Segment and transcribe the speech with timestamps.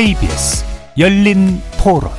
[0.00, 0.64] KBS
[0.96, 2.10] 열린 토론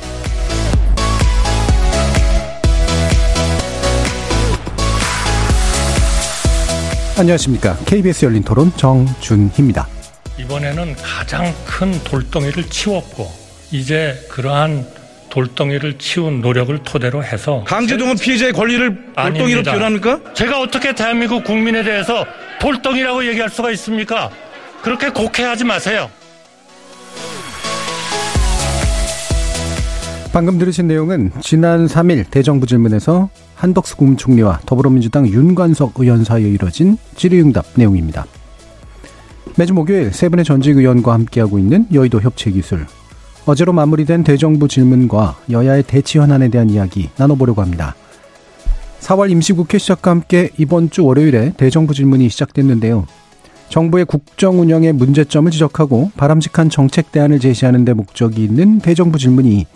[7.18, 7.76] 안녕하십니까.
[7.84, 9.88] KBS 열린 토론 정준희입니다.
[10.38, 13.28] 이번에는 가장 큰 돌덩이를 치웠고
[13.72, 14.86] 이제 그러한
[15.30, 19.64] 돌덩이를 치운 노력을 토대로 해서 강제동원 피해자의 권리를 돌덩이로.
[19.64, 20.20] 표현합니까?
[20.34, 22.24] 제가 어떻게 대한민국 국민에 대해서
[22.60, 24.30] 돌덩이라고 얘기할 수가 있습니까?
[24.82, 26.08] 그렇게 곡해하지 마세요.
[30.32, 37.66] 방금 들으신 내용은 지난 3일 대정부 질문에서 한덕수 국무총리와 더불어민주당 윤관석 의원 사이에 이뤄진 질의응답
[37.74, 38.24] 내용입니다.
[39.58, 42.86] 매주 목요일 세 분의 전직 의원과 함께하고 있는 여의도 협치기술.
[43.44, 47.94] 어제로 마무리된 대정부 질문과 여야의 대치 현안에 대한 이야기 나눠보려고 합니다.
[49.00, 53.06] 4월 임시국회 시작과 함께 이번 주 월요일에 대정부 질문이 시작됐는데요.
[53.68, 59.66] 정부의 국정 운영의 문제점을 지적하고 바람직한 정책 대안을 제시하는 데 목적이 있는 대정부 질문이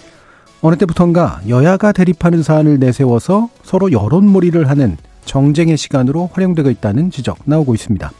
[0.62, 7.74] 어느 때부턴가 여야가 대립하는 사안을 내세워서 서로 여론몰이를 하는 정쟁의 시간으로 활용되고 있다는 지적 나오고
[7.74, 8.10] 있습니다.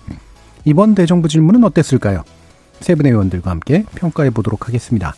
[0.64, 2.24] 이번 대정부 질문은 어땠을까요?
[2.80, 5.14] 세 분의 의원들과 함께 평가해 보도록 하겠습니다.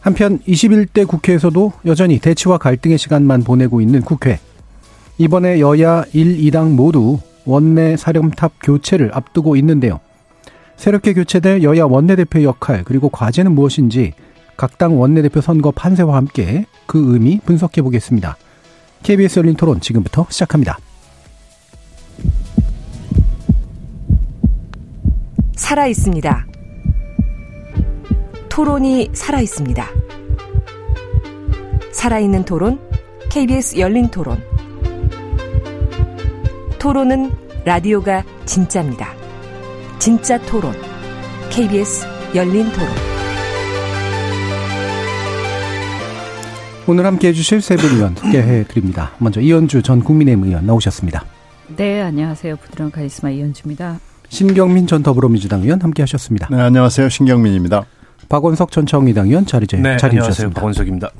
[0.00, 4.38] 한편 21대 국회에서도 여전히 대치와 갈등의 시간만 보내고 있는 국회.
[5.16, 10.00] 이번에 여야 1, 2당 모두 원내 사령탑 교체를 앞두고 있는데요.
[10.76, 14.12] 새롭게 교체될 여야 원내대표 역할 그리고 과제는 무엇인지
[14.58, 18.36] 각 당 원내대표 선거 판세와 함께 그 의미 분석해 보겠습니다.
[19.04, 20.78] KBS 열린 토론 지금부터 시작합니다.
[25.54, 26.46] 살아 있습니다.
[28.48, 29.86] 토론이 살아 있습니다.
[31.92, 32.80] 살아있는 토론,
[33.30, 34.42] KBS 열린 토론.
[36.80, 37.30] 토론은
[37.64, 39.12] 라디오가 진짜입니다.
[40.00, 40.72] 진짜 토론,
[41.50, 43.17] KBS 열린 토론.
[46.88, 49.10] 오늘 함께 해주실 세 분 의원 소개해 드립니다.
[49.18, 51.24] 먼저 이현주 전 국민의힘 의원 나오셨습니다.
[51.76, 52.56] 네, 안녕하세요.
[52.56, 54.00] 부드러운 카리스마 이현주입니다.
[54.30, 56.48] 신경민 전 더불어민주당 의원 함께 하셨습니다.
[56.50, 57.08] 네, 안녕하세요.
[57.10, 57.84] 신경민입니다.
[58.28, 60.32] 박원석 전 정의당 의원 자리, 제, 네, 자리 안녕하세요.
[60.32, 60.60] 주셨습니다.
[60.60, 61.10] 박원석입니다.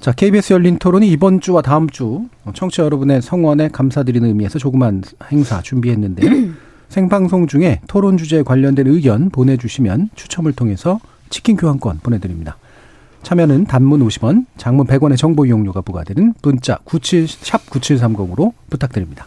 [0.00, 5.62] 자, KBS 열린 토론이 이번 주와 다음 주 청취자 여러분의 성원에 감사드리는 의미에서 조그만 행사
[5.62, 6.54] 준비했는데요.
[6.90, 10.98] 생방송 중에 토론 주제에 관련된 의견 보내주시면 추첨을 통해서
[11.30, 12.56] 치킨 교환권 보내드립니다.
[13.24, 19.26] 참여는 단문 50원, 장문 100원의 정보 이용료가 부과되는 문자 97, 샵 9730으로 부탁드립니다.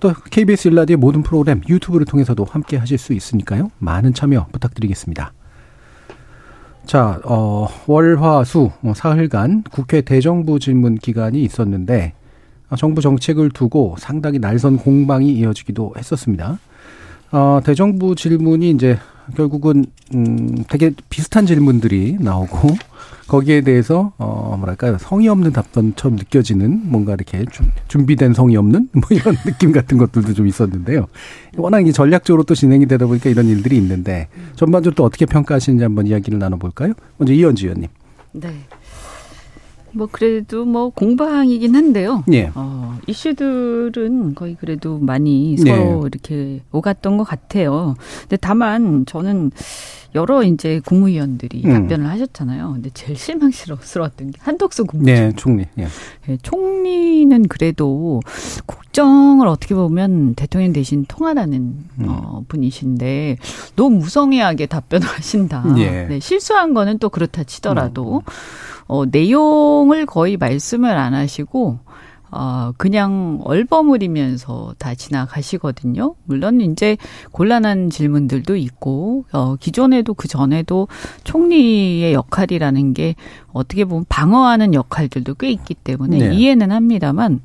[0.00, 3.70] 또 KBS 일라디의 모든 프로그램 유튜브를 통해서도 함께 하실 수 있으니까요.
[3.78, 5.32] 많은 참여 부탁드리겠습니다.
[6.86, 12.12] 자, 어, 월, 화, 수, 어, 사흘간 국회 대정부 질문 기간이 있었는데,
[12.68, 16.58] 어, 정부 정책을 두고 상당히 날선 공방이 이어지기도 했었습니다.
[17.32, 18.98] 어, 대정부 질문이 이제
[19.36, 22.68] 결국은, 음, 되게 비슷한 질문들이 나오고,
[23.26, 29.02] 거기에 대해서, 어, 뭐랄까요, 성의 없는 답변처럼 느껴지는 뭔가 이렇게 좀 준비된 성의 없는 뭐
[29.10, 31.06] 이런 느낌 같은 것들도 좀 있었는데요.
[31.56, 36.06] 워낙 이게 전략적으로 또 진행이 되다 보니까 이런 일들이 있는데, 전반적으로 또 어떻게 평가하시는지 한번
[36.06, 36.92] 이야기를 나눠볼까요?
[37.16, 37.88] 먼저 이현주 의원님.
[38.32, 38.48] 네.
[39.94, 42.24] 뭐 그래도 뭐 공방이긴 한데요.
[42.32, 42.50] 예.
[42.54, 45.70] 어, 이슈들은 거의 그래도 많이 네.
[45.70, 47.94] 서로 이렇게 오갔던 것 같아요.
[48.22, 49.50] 근데 다만 저는
[50.14, 51.72] 여러 이제 국무위원들이 음.
[51.72, 52.72] 답변을 하셨잖아요.
[52.74, 55.20] 근데 제일 실망스러웠던 게 한덕수 국무총리.
[55.20, 55.66] 네, 총리.
[55.78, 55.86] 예.
[56.28, 58.20] 예, 총리는 그래도
[58.66, 62.06] 국정을 어떻게 보면 대통령 대신 통하라는 음.
[62.06, 63.38] 어, 분이신데
[63.74, 65.64] 너무 무성의하게 답변을 하신다.
[65.78, 66.06] 예.
[66.08, 68.22] 네, 실수한 거는 또 그렇다 치더라도
[68.86, 71.78] 어, 내용을 거의 말씀을 안 하시고
[72.36, 76.16] 어, 그냥 얼버무리면서 다 지나가시거든요.
[76.24, 76.96] 물론 이제
[77.30, 80.88] 곤란한 질문들도 있고, 어, 기존에도 그 전에도
[81.22, 83.14] 총리의 역할이라는 게
[83.52, 86.34] 어떻게 보면 방어하는 역할들도 꽤 있기 때문에 네.
[86.34, 87.40] 이해는 합니다만,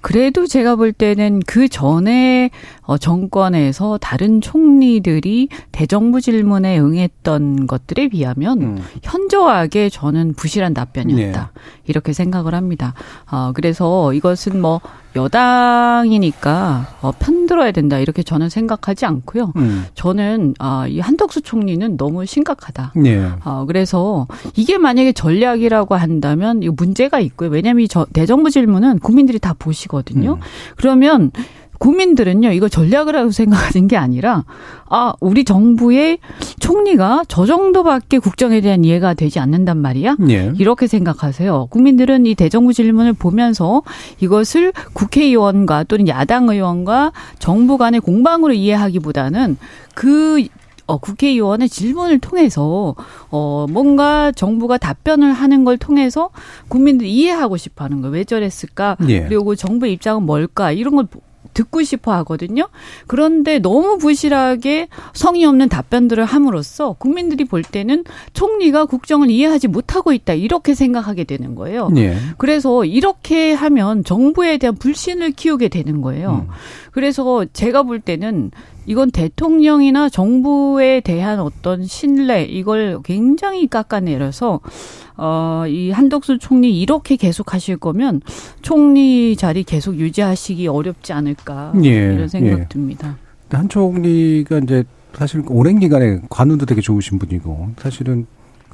[0.00, 2.50] 그래도 제가 볼 때는 그 전에
[2.82, 8.82] 어, 정권에서 다른 총리들이 대정부 질문에 응했던 것들에 비하면 음.
[9.02, 11.50] 현저하게 저는 부실한 답변이었다.
[11.54, 11.60] 네.
[11.86, 12.94] 이렇게 생각을 합니다.
[13.30, 14.80] 어, 그래서 이것은 뭐
[15.16, 17.98] 여당이니까 어, 편들어야 된다.
[17.98, 19.52] 이렇게 저는 생각하지 않고요.
[19.56, 19.84] 음.
[19.94, 22.92] 저는 아, 이 한덕수 총리는 너무 심각하다.
[23.04, 23.30] 예.
[23.44, 24.26] 어, 그래서
[24.56, 27.50] 이게 만약에 전략이라고 한다면 이거 문제가 있고요.
[27.50, 30.34] 왜냐하면 이 저, 대정부 질문은 국민들이 다 보시 거든요.
[30.34, 30.40] 음.
[30.76, 31.32] 그러면
[31.80, 34.44] 국민들은요, 이거 전략이라고 생각하는 게 아니라,
[34.90, 36.18] 아, 우리 정부의
[36.60, 40.16] 총리가 저 정도밖에 국정에 대한 이해가 되지 않는단 말이야?
[40.28, 40.52] 예.
[40.58, 41.68] 이렇게 생각하세요.
[41.70, 43.82] 국민들은 이 대정부 질문을 보면서
[44.20, 49.56] 이것을 국회의원과 또는 야당 의원과 정부 간의 공방으로 이해하기보다는
[49.94, 50.44] 그
[50.90, 52.94] 어, 국회의원의 질문을 통해서
[53.30, 56.30] 어, 뭔가 정부가 답변을 하는 걸 통해서
[56.68, 58.14] 국민들이 이해하고 싶어 하는 거예요.
[58.14, 58.96] 왜 저랬을까?
[59.08, 59.22] 예.
[59.22, 60.72] 그리고 정부의 입장은 뭘까?
[60.72, 61.06] 이런 걸
[61.54, 62.68] 듣고 싶어 하거든요.
[63.06, 70.34] 그런데 너무 부실하게 성의 없는 답변들을 함으로써 국민들이 볼 때는 총리가 국정을 이해하지 못하고 있다.
[70.34, 71.90] 이렇게 생각하게 되는 거예요.
[71.96, 72.16] 예.
[72.38, 76.46] 그래서 이렇게 하면 정부에 대한 불신을 키우게 되는 거예요.
[76.48, 76.54] 음.
[76.92, 78.50] 그래서 제가 볼 때는
[78.86, 84.60] 이건 대통령이나 정부에 대한 어떤 신뢰 이걸 굉장히 깎아내려서
[85.22, 88.22] 어, 이 한덕수 총리 이렇게 계속 하실 거면
[88.62, 92.66] 총리 자리 계속 유지하시기 어렵지 않을까 예, 이런 생각 예.
[92.70, 93.18] 듭니다.
[93.50, 98.26] 한 총리가 이제 사실 오랜 기간에 관운도 되게 좋으신 분이고 사실은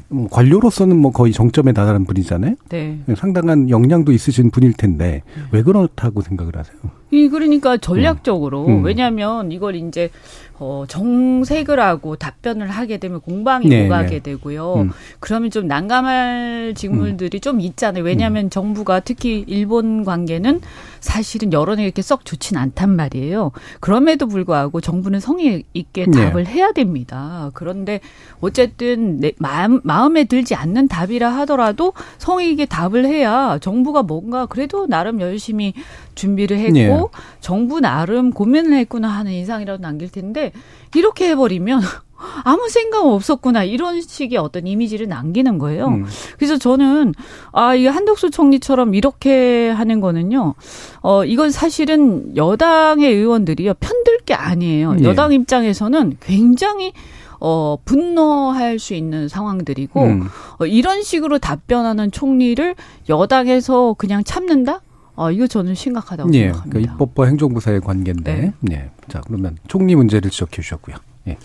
[0.09, 2.55] 뭐 관료로서는 뭐 거의 정점에 달하는 분이잖아요.
[2.69, 3.01] 네.
[3.17, 6.77] 상당한 역량도 있으신 분일 텐데 왜 그렇다고 생각을 하세요?
[7.11, 8.79] 이 그러니까 전략적으로 음.
[8.79, 8.85] 음.
[8.85, 10.11] 왜냐하면 이걸 이제
[10.59, 14.19] 어, 정색을 하고 답변을 하게 되면 공방이 네, 오가게 네.
[14.21, 14.75] 되고요.
[14.77, 14.91] 음.
[15.21, 17.41] 그러면 좀 난감할 직물들이 음.
[17.41, 18.03] 좀 있잖아요.
[18.03, 18.51] 왜냐하면 음.
[18.51, 20.63] 정부가 특히 일본 관계는
[21.01, 23.53] 사실은 여론에 이렇게 썩 좋진 않단 말이에요.
[23.81, 26.31] 그럼에도 불구하고 정부는 성의 있게 네.
[26.31, 27.51] 답을 해야 됩니다.
[27.53, 28.01] 그런데
[28.41, 34.87] 어쨌든 내 마음, 마음에 들지 않는 답이라 하더라도 성의 있게 답을 해야 정부가 뭔가 그래도
[34.87, 35.75] 나름 열심히
[36.17, 37.01] 준비를 했고 네.
[37.41, 40.51] 정부 나름 고민을 했구나 하는 인상이라도 남길 텐데
[40.97, 41.81] 이렇게 해버리면
[42.45, 45.89] 아무 생각 없었구나 이런 식의 어떤 이미지를 남기는 거예요.
[45.89, 46.07] 음.
[46.37, 47.15] 그래서 저는
[47.53, 50.55] 아이 한덕수 총리처럼 이렇게 하는 거는요.
[51.03, 54.95] 어 이건 사실은 여당의 의원들이요 편들 게 아니에요.
[54.95, 55.05] 네.
[55.05, 56.93] 여당 입장에서는 굉장히
[57.39, 60.29] 어, 분노할 수 있는 상황들이고, 음.
[60.59, 62.75] 어, 이런 식으로 답변하는 총리를
[63.11, 64.81] 여당에서 그냥 참는다?
[65.17, 66.71] 어, 이거 저는 심각하다고 예, 생각합니다.
[66.71, 68.53] 그러니까 입법부 행정부사의 관계인데.
[68.61, 68.75] 네.
[68.75, 68.91] 예.
[69.09, 70.97] 자, 그러면 총리 문제를 지적해 주셨고요.
[71.29, 71.39] 예.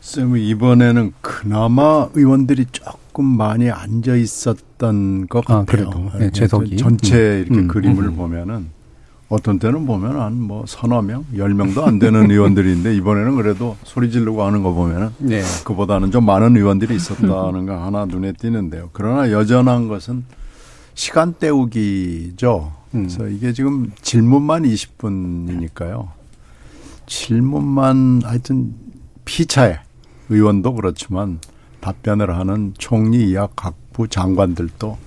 [0.00, 5.90] 쌤 이번에는 그나마 의원들이 조금 많이 앉아 있었던 것 아, 같아요.
[5.90, 7.44] 그래도 네, 재석이 전체 음.
[7.46, 8.16] 이렇게 음, 그림을 음.
[8.16, 8.68] 보면은
[9.28, 14.10] 어떤 때는 보면 한 뭐 서너 명, 열 명도 안 되는 의원들인데 이번에는 그래도 소리
[14.10, 15.42] 지르고 하는 거 보면은 네.
[15.64, 18.88] 그보다는 좀 많은 의원들이 있었다는 거 하나 눈에 띄는데요.
[18.92, 20.24] 그러나 여전한 것은
[21.00, 22.72] 시간 때우기죠.
[22.92, 23.06] 음.
[23.06, 26.08] 그래서 이게 지금 질문만 20분이니까요.
[27.06, 28.74] 질문만 하여튼
[29.24, 29.78] 피차에
[30.28, 31.40] 의원도 그렇지만
[31.80, 34.98] 답변을 하는 총리 이하 각부 장관들도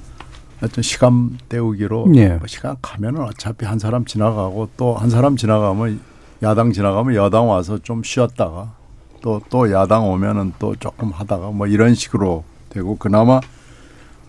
[0.60, 2.30] 하여튼 시간 때우기로 예.
[2.30, 6.00] 뭐 시간 가면은 어차피 한 사람 지나가고 또 한 사람 지나가면
[6.42, 8.74] 야당 지나가면 여당 와서 좀 쉬었다가
[9.22, 13.40] 또또 야당 오면은 또 조금 하다가 뭐 이런 식으로 되고 그나마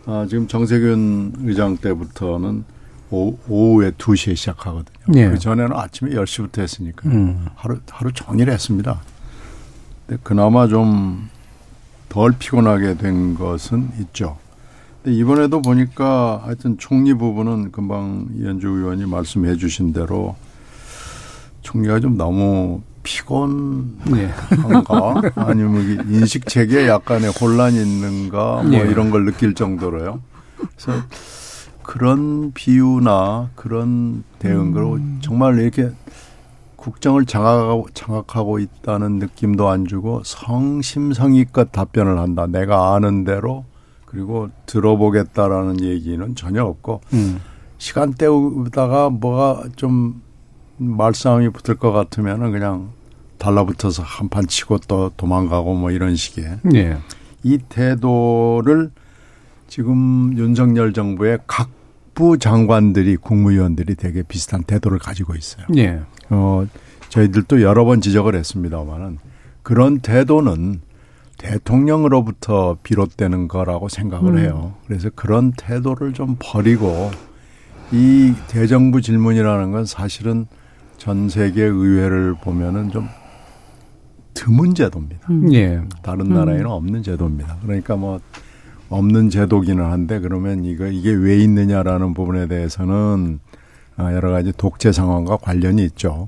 [0.06, 2.64] 아, 지금 정세균 의장 때부터는
[3.10, 5.18] 오, 오후 에 2시에 시작하거든요.
[5.18, 5.28] 예.
[5.28, 7.46] 그 전에는 아침에 10시부터 했으니까 음.
[7.54, 9.00] 하루 하루 종일 했습니다.
[10.06, 11.34] 근데 그나마 좀
[12.14, 14.38] 덜 피곤하게 된 것은 있죠.
[15.02, 20.36] 근데 이번에도 보니까 하여튼 총리 부분은 금방 이현주 의원이 말씀해 주신 대로
[21.62, 24.00] 총리가 좀 너무 피곤한가
[25.22, 25.30] 네.
[25.36, 28.78] 아니면 인식 체계에 약간의 혼란이 있는가 뭐 네.
[28.78, 30.20] 이런 걸 느낄 정도로요.
[30.56, 31.00] 그래서
[31.84, 35.18] 그런 비유나 그런 대응으로 음.
[35.22, 35.90] 정말 이렇게
[36.74, 42.46] 국정을 장악하고, 장악하고 있다는 느낌도 안 주고 성심성의껏 답변을 한다.
[42.46, 43.64] 내가 아는 대로
[44.06, 47.40] 그리고 들어보겠다라는 얘기는 전혀 없고 음.
[47.78, 50.22] 시간 때우다가 뭐가 좀
[50.76, 52.90] 말싸움이 붙을 것 같으면은 그냥
[53.38, 56.98] 달라붙어서 한판 치고 또 도망가고 뭐 이런 식의 네.
[57.42, 58.90] 이 태도를
[59.68, 65.66] 지금 윤석열 정부의 각 부 장관들이 국무위원들이 되게 비슷한 태도를 가지고 있어요.
[65.68, 66.00] 네.
[66.30, 66.66] 어
[67.08, 69.18] 저희들도 여러 번 지적을 했습니다만은
[69.62, 70.80] 그런 태도는
[71.38, 74.38] 대통령으로부터 비롯되는 거라고 생각을 음.
[74.38, 74.74] 해요.
[74.86, 77.10] 그래서 그런 태도를 좀 버리고
[77.90, 80.46] 이 대정부 질문이라는 건 사실은
[81.04, 83.06] 전 세계 의회를 보면은 좀
[84.32, 85.28] 드문 제도입니다.
[85.28, 85.52] 음.
[85.52, 85.82] 예.
[86.02, 86.70] 다른 나라에는 음.
[86.70, 87.58] 없는 제도입니다.
[87.62, 88.20] 그러니까 뭐
[88.88, 93.38] 없는 제도기는 한데 그러면 이거 이게 왜 있느냐라는 부분에 대해서는
[93.98, 96.26] 아, 여러 가지 독재 상황과 관련이 있죠.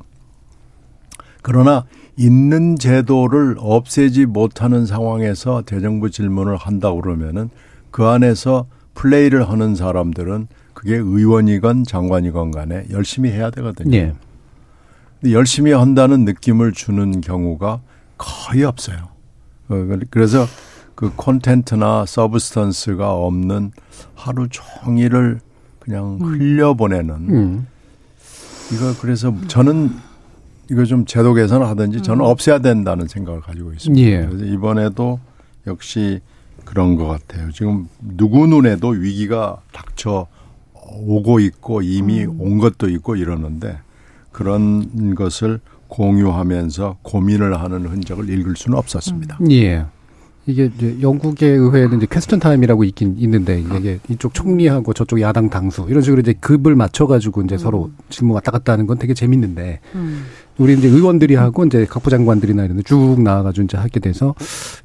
[1.40, 1.86] 그러나
[2.18, 7.48] 있는 제도를 없애지 못하는 상황에서 대정부 질문을 한다 그러면은
[7.90, 13.96] 그 안에서 플레이를 하는 사람들은 그게 의원이건 장관이건 간에 열심히 해야 되거든요.
[13.96, 14.12] 예.
[15.32, 17.80] 열심히 한다는 느낌을 주는 경우가
[18.18, 19.08] 거의 없어요.
[19.68, 20.46] 어, 그래서
[20.94, 23.72] 그 콘텐츠나 서브스턴스가 없는
[24.14, 25.40] 하루 종일을
[25.78, 26.24] 그냥 음.
[26.24, 27.66] 흘려보내는 음.
[28.72, 29.90] 이거 그래서 저는
[30.70, 32.30] 이거 좀 제도 개선을 하든지 저는 음.
[32.30, 34.08] 없애야 된다는 생각을 가지고 있습니다.
[34.08, 34.26] 예.
[34.26, 35.20] 그래서 이번에도
[35.66, 36.20] 역시
[36.64, 37.52] 그런 것 같아요.
[37.52, 40.26] 지금 누구 눈에도 위기가 닥쳐
[40.72, 42.40] 오고 있고 이미 음.
[42.40, 43.78] 온 것도 있고 이러는데
[44.40, 49.38] 그런 것을 공유하면서 고민을 하는 흔적을 읽을 수는 없었습니다.
[49.50, 49.86] 예.
[50.48, 55.86] 이게 이제 영국의 의회는 이제 퀘스천 타임이라고 있긴 있는데 이게 이쪽 총리하고 저쪽 야당 당수
[55.88, 59.80] 이런 식으로 이제 급을 맞춰 가지고 이제 서로 질문 왔다 갔다 하는 건 되게 재밌는데
[59.94, 60.24] 음.
[60.58, 64.34] 우리 이제 의원들이 하고 이제 각부 장관들이나 이런 데 쭉 나와 가지고 이제 하게 돼서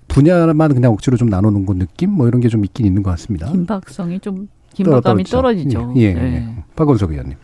[0.08, 3.12] 분야만 그냥 억지로 좀 나눠 놓은 것 느낌 뭐 이런 게 좀 있긴 있는 것
[3.12, 3.52] 같습니다.
[3.52, 5.26] 긴박성이 좀 긴박감이.
[5.26, 5.94] 떨어지죠.
[5.98, 6.14] 예, 예.
[6.14, 6.36] 네.
[6.58, 6.64] 예.
[6.76, 7.36] 박원석 의원님.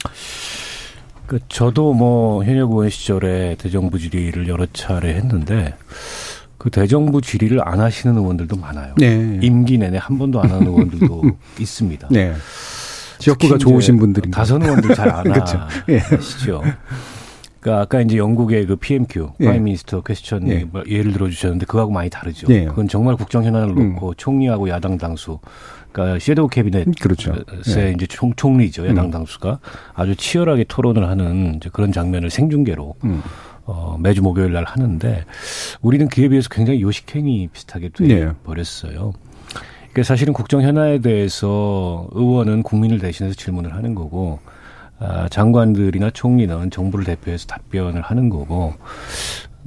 [1.27, 5.75] 그 저도 뭐 현역 의원 시절에 대정부 질의를 여러 차례 했는데
[6.57, 8.95] 그 대정부 질의를 안 하시는 의원들도 많아요.
[8.97, 9.37] 네.
[9.41, 11.21] 임기 내내 한 번도 안 하는 의원들도
[11.59, 12.07] 있습니다.
[12.11, 12.33] 네.
[13.19, 15.59] 지역구가 좋으신 분들이 다선 의원들 잘 안 그렇죠.
[15.89, 15.97] 예.
[15.97, 16.63] 하시죠.
[17.59, 19.43] 그러니까 아까 이제 영국의 그 PMQ, 예.
[19.43, 20.63] Prime Minister Question 예.
[20.63, 22.47] 뭐 예를 들어 주셨는데 그거하고 많이 다르죠.
[22.53, 22.65] 예.
[22.65, 23.93] 그건 정말 국정 현안을 음.
[23.93, 25.39] 놓고 총리하고 야당 당수
[25.97, 27.33] 그러니까 섀도우 캐비넷 그렇죠.
[27.33, 27.91] 의 예.
[27.91, 28.87] 이제 총, 총리죠.
[28.87, 29.11] 야당 음.
[29.11, 29.59] 당수가
[29.95, 33.23] 아주 치열하게 토론을 하는 이제 그런 장면을 생중계로 음.
[33.65, 35.25] 어, 매주 목요일 날 하는데
[35.81, 38.31] 우리는 그에 비해서 굉장히 요식행위 비슷하게 돼 네.
[38.43, 39.13] 버렸어요.
[39.79, 44.39] 그러니까 사실은 국정 현안에 대해서 의원은 국민을 대신해서 질문을 하는 거고
[44.99, 48.75] 아, 장관들이나 총리는 정부를 대표해서 답변을 하는 거고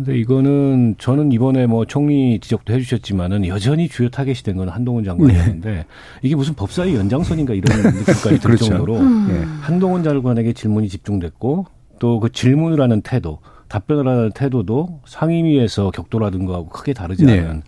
[0.05, 5.85] 근데 이거는 저는 이번에 뭐 총리 지적도 해주셨지만은 여전히 주요 타겟이 된 건 한동훈 장관이었는데
[6.23, 8.65] 이게 무슨 법사위 연장선인가 이런 느낌까지 들 그렇죠.
[8.65, 9.45] 정도로 예.
[9.61, 11.67] 한동훈 장관에게 질문이 집중됐고
[11.99, 17.41] 또 그 질문을 하는 태도, 답변을 하는 태도도 상임위에서 격돌하던 거하고 크게 다르지 네.
[17.41, 17.63] 않은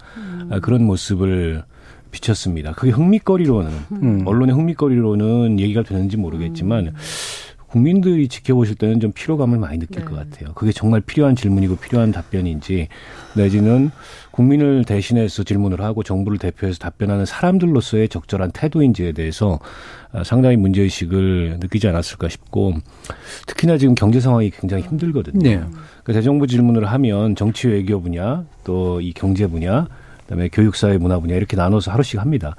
[0.50, 1.62] 아, 그런 모습을
[2.12, 2.72] 비쳤습니다.
[2.72, 4.22] 그게 흥미거리로는 음.
[4.26, 6.94] 언론의 흥미거리로는 얘기가 되는지 모르겠지만
[7.72, 10.04] 국민들이 지켜보실 때는 좀 피로감을 많이 느낄 네.
[10.04, 10.52] 것 같아요.
[10.54, 12.88] 그게 정말 필요한 질문이고 필요한 답변인지
[13.34, 13.90] 내지는
[14.30, 19.58] 국민을 대신해서 질문을 하고 정부를 대표해서 답변하는 사람들로서의 적절한 태도인지에 대해서
[20.12, 22.74] 아, 상당히 문제의식을 느끼지 않았을까 싶고
[23.46, 25.40] 특히나 지금 경제 상황이 굉장히 힘들거든요.
[25.42, 25.64] 네.
[26.04, 29.88] 그 대정부 질문을 하면 정치 외교 분야 또 이 경제 분야
[30.22, 32.56] 그다음에 교육 사회 문화 분야 이렇게 나눠서 하루씩 합니다.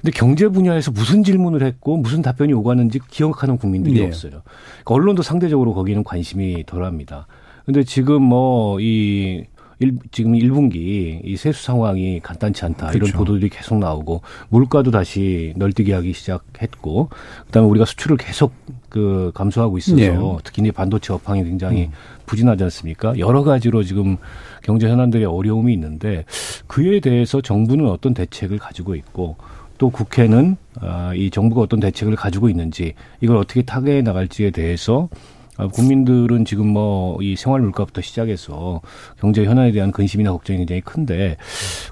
[0.00, 4.06] 근데 경제 분야에서 무슨 질문을 했고 무슨 답변이 오가는지 기억하는 국민들이 네.
[4.06, 4.30] 없어요.
[4.30, 7.26] 그러니까 언론도 상대적으로 거기는 관심이 덜합니다.
[7.64, 9.44] 근데 지금 뭐 이
[9.82, 13.18] 일, 지금 1분기 이 세수 상황이 간단치 않다 이런 그렇죠.
[13.18, 17.08] 보도들이 계속 나오고 물가도 다시 널뛰기 하기 시작했고
[17.46, 18.52] 그다음에 우리가 수출을 계속
[18.88, 20.16] 그 감소하고 있어서 네.
[20.44, 21.90] 특히 이제 반도체 업황이 굉장히
[22.26, 23.18] 부진하지 않습니까?
[23.18, 24.16] 여러 가지로 지금
[24.62, 26.24] 경제 현안들의 어려움이 있는데
[26.66, 29.36] 그에 대해서 정부는 어떤 대책을 가지고 있고
[29.78, 35.16] 또 국회는 아, 이 정부가 어떤 대책을 가지고 있는지 이걸 어떻게 타개해 나갈지에 대해서 아,
[35.58, 38.80] 국민들은 지금 뭐 이 생활 물가부터 시작해서
[39.18, 41.36] 경제 현안에 대한 근심이나 걱정이 굉장히 큰데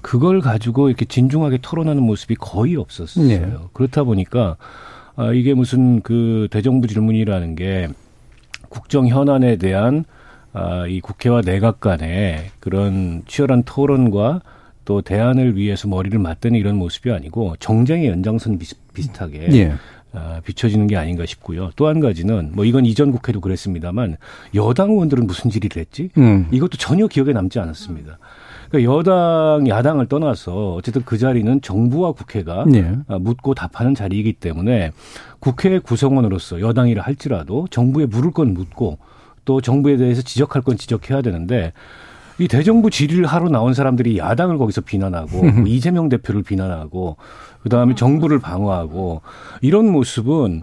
[0.02, 3.26] 그걸 가지고 이렇게 진중하게 토론하는 모습이 거의 없었어요.
[3.26, 3.52] 네.
[3.72, 4.56] 그렇다 보니까
[5.16, 7.88] 아, 이게 무슨 그 대정부 질문이라는 게
[8.68, 10.04] 국정 현안에 대한
[10.52, 14.42] 아, 이 국회와 내각 간의 그런 치열한 토론과
[14.84, 19.74] 또 대안을 위해서 머리를 맞대는 이런 모습이 아니고 정쟁의 연장선 비슷, 비슷하게 예.
[20.12, 21.70] 아, 비춰지는 게 아닌가 싶고요.
[21.76, 24.16] 또 한 가지는 뭐 이건 이전 국회도 그랬습니다만
[24.54, 26.10] 여당 의원들은 무슨 질의를 했지?
[26.18, 26.46] 음.
[26.50, 28.18] 이것도 전혀 기억에 남지 않았습니다.
[28.70, 32.96] 그러니까 여당, 야당을 떠나서 어쨌든 그 자리는 정부와 국회가 예.
[33.08, 34.92] 아, 묻고 답하는 자리이기 때문에
[35.40, 38.98] 국회 구성원으로서 여당이라 할지라도 정부에 물을 건 묻고
[39.44, 41.72] 또 정부에 대해서 지적할 건 지적해야 되는데
[42.40, 47.18] 이 대정부 질의를 하러 나온 사람들이 야당을 거기서 비난하고 뭐 이재명 대표를 비난하고
[47.62, 49.20] 그다음에 정부를 방어하고
[49.60, 50.62] 이런 모습은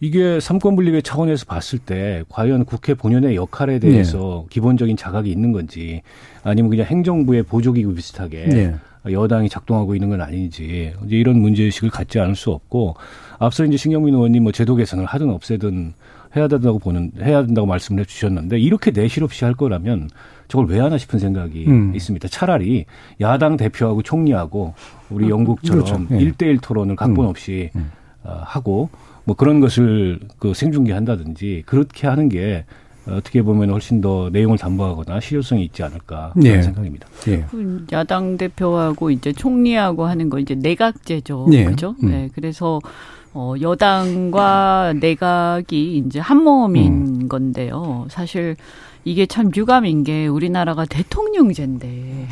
[0.00, 6.00] 이게 삼권 분립의 차원에서 봤을 때 과연 국회 본연의 역할에 대해서 기본적인 자각이 있는 건지
[6.42, 8.74] 아니면 그냥 행정부의 보조기구 비슷하게 네.
[9.10, 12.96] 여당이 작동하고 있는 건 아닌지 이제 이런 문제 의식을 갖지 않을 수 없고
[13.38, 15.92] 앞서 이제 신경민 의원님 뭐 제도 개선을 하든 없애든
[16.36, 20.08] 해야 된다고 보는 해야 된다고 말씀을 해 주셨는데 이렇게 내실 없이 할 거라면
[20.50, 21.94] 저걸 왜 하나 싶은 생각이 음.
[21.94, 22.28] 있습니다.
[22.28, 22.84] 차라리
[23.20, 24.74] 야당 대표하고 총리하고
[25.08, 26.06] 우리 영국처럼 그렇죠.
[26.10, 26.18] 예.
[26.18, 27.30] 일대일 토론을 각본 음.
[27.30, 27.70] 없이
[28.24, 28.90] 어, 하고
[29.24, 32.64] 뭐 그런 것을 그 생중계한다든지 그렇게 하는 게
[33.08, 36.62] 어떻게 보면 훨씬 더 내용을 담보하거나 실효성이 있지 않을까 그런 예.
[36.62, 37.06] 생각입니다.
[37.28, 37.44] 예.
[37.50, 41.46] 그 야당 대표하고 이제 총리하고 하는 거 이제 내각제죠.
[41.52, 41.64] 예.
[41.64, 41.94] 그죠?
[42.02, 42.10] 음.
[42.10, 42.28] 네.
[42.34, 42.80] 그래서
[43.32, 46.92] 어 여당과 내각이 이제 한 몸인
[47.22, 47.28] 음.
[47.28, 48.06] 건데요.
[48.10, 48.56] 사실
[49.04, 52.28] 이게 참 유감인 게 우리나라가 대통령제인데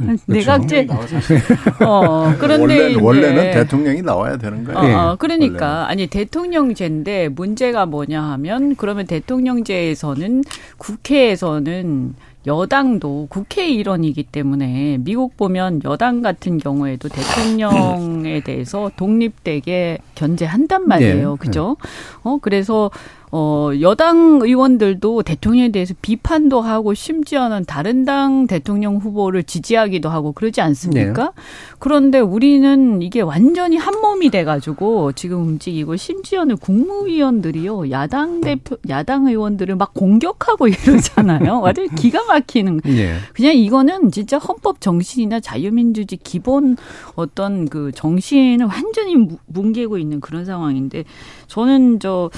[0.26, 0.86] 내각제.
[1.84, 4.96] 어 원래, 그런데 원래는 대통령이 나와야 되는 거예요.
[4.96, 5.90] 어, 어, 그러니까 원래는.
[5.90, 10.42] 아니 대통령제인데 문제가 뭐냐 하면 그러면 대통령제에서는
[10.78, 12.14] 국회에서는
[12.46, 21.30] 여당도 국회 일원이기 때문에 미국 보면 여당 같은 경우에도 대통령에 대해서 독립되게 견제한단 말이에요.
[21.32, 21.36] 네.
[21.38, 21.76] 그죠?
[22.22, 22.90] 어, 그래서
[23.32, 30.60] 어, 여당 의원들도 대통령에 대해서 비판도 하고 심지어는 다른 당 대통령 후보를 지지하기도 하고 그러지
[30.60, 31.22] 않습니까?
[31.22, 31.30] 네.
[31.78, 39.76] 그런데 우리는 이게 완전히 한 몸이 돼가지고 지금 움직이고 심지어는 국무위원들이요 야당 대표 야당 의원들을
[39.76, 41.60] 막 공격하고 이러잖아요.
[41.60, 42.80] 완전 기가 막히는.
[42.84, 43.16] 네.
[43.32, 46.76] 그냥 이거는 진짜 헌법 정신이나 자유민주주의 기본
[47.14, 51.04] 어떤 그 정신을 완전히 뭉개고 있는 그런 상황인데
[51.50, 52.30] 저는 저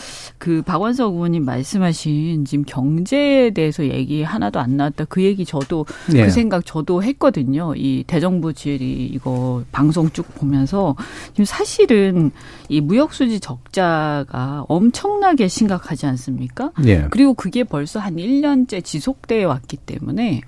[0.42, 5.04] 그 박원석 의원님 말씀하신 지금 경제에 대해서 얘기 하나도 안 나왔다.
[5.04, 6.24] 그 얘기 저도 네.
[6.24, 7.74] 그 생각 저도 했거든요.
[7.76, 10.96] 이 대정부 질의 이거 방송 쭉 보면서
[11.28, 12.32] 지금 사실은
[12.68, 16.72] 이 무역 수지 적자가 엄청나게 심각하지 않습니까?
[16.82, 17.06] 네.
[17.10, 20.40] 그리고 그게 벌써 한 1년째 지속돼 왔기 때문에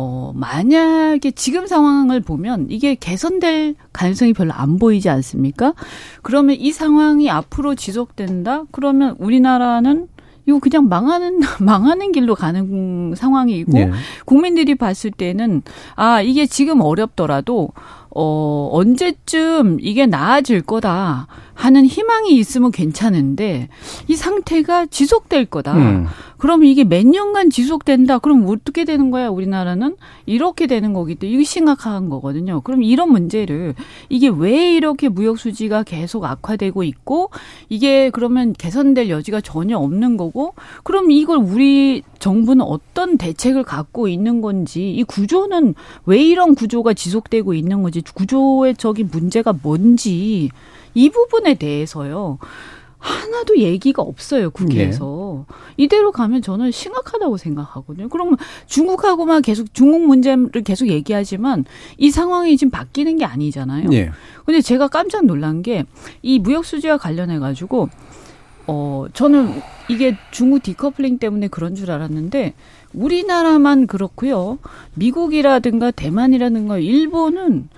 [0.00, 5.74] 어, 만약에 지금 상황을 보면 이게 개선될 가능성이 별로 안 보이지 않습니까?
[6.22, 8.62] 그러면 이 상황이 앞으로 지속된다?
[8.70, 10.06] 그러면 우리나라는
[10.46, 13.90] 이거 그냥 망하는 망하는 길로 가는 상황이고 네.
[14.24, 15.62] 국민들이 봤을 때는
[15.96, 17.70] 아 이게 지금 어렵더라도
[18.14, 21.26] 어 언제쯤 이게 나아질 거다
[21.58, 23.68] 하는 희망이 있으면 괜찮은데
[24.06, 25.74] 이 상태가 지속될 거다.
[25.74, 26.06] 음.
[26.36, 28.20] 그러면 이게 몇 년간 지속된다.
[28.20, 29.28] 그럼 어떻게 되는 거야?
[29.28, 32.60] 우리나라는 이렇게 되는 거기 때문에 이게 심각한 거거든요.
[32.60, 33.74] 그럼 이런 문제를
[34.08, 37.30] 이게 왜 이렇게 무역 수지가 계속 악화되고 있고
[37.68, 44.40] 이게 그러면 개선될 여지가 전혀 없는 거고 그럼 이걸 우리 정부는 어떤 대책을 갖고 있는
[44.40, 45.74] 건지 이 구조는
[46.06, 50.50] 왜 이런 구조가 지속되고 있는 건지 구조의 적인 문제가 뭔지
[50.98, 52.38] 이 부분에 대해서요.
[53.00, 55.54] 하나도 얘기가 없어요 국회에서 네.
[55.76, 58.08] 이대로 가면 저는 심각하다고 생각하거든요.
[58.08, 61.64] 그러면 중국하고만 계속 중국 문제를 계속 얘기하지만
[61.96, 63.88] 이 상황이 지금 바뀌는 게 아니잖아요.
[63.90, 64.10] 네.
[64.44, 65.84] 근데 제가 깜짝 놀란 게
[66.22, 67.88] 이 무역 수지와 관련해 가지고
[68.66, 72.54] 어 저는 이게 중국 디커플링 때문에 그런 줄 알았는데
[72.94, 74.58] 우리나라만 그렇고요.
[74.94, 77.68] 미국이라든가 대만이라든가 일본은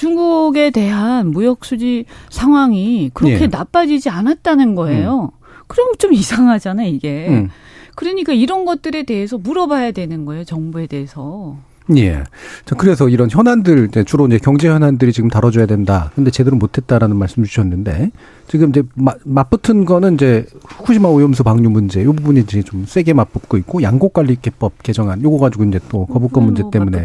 [0.00, 3.48] 중국에 대한 무역 수지 상황이 그렇게 네.
[3.48, 5.30] 나빠지지 않았다는 거예요.
[5.34, 5.46] 음.
[5.66, 7.26] 그럼 좀 이상하잖아요, 이게.
[7.28, 7.50] 음.
[7.96, 11.58] 그러니까 이런 것들에 대해서 물어봐야 되는 거예요, 정부에 대해서.
[11.96, 12.24] 예.
[12.64, 16.10] 자, 그래서 이런 현안들, 주로 이제 경제 현안들이 지금 다뤄줘야 된다.
[16.14, 18.10] 근데 제대로 못했다라는 말씀 주셨는데,
[18.48, 18.82] 지금 이제
[19.24, 24.82] 맞붙은 거는 이제 후쿠시마 오염수 방류 문제, 요 부분이 이제 좀 세게 맞붙고 있고, 양곡관리개법
[24.82, 27.04] 개정안, 요거 가지고 이제 또 거부권 문제 뭐 때문에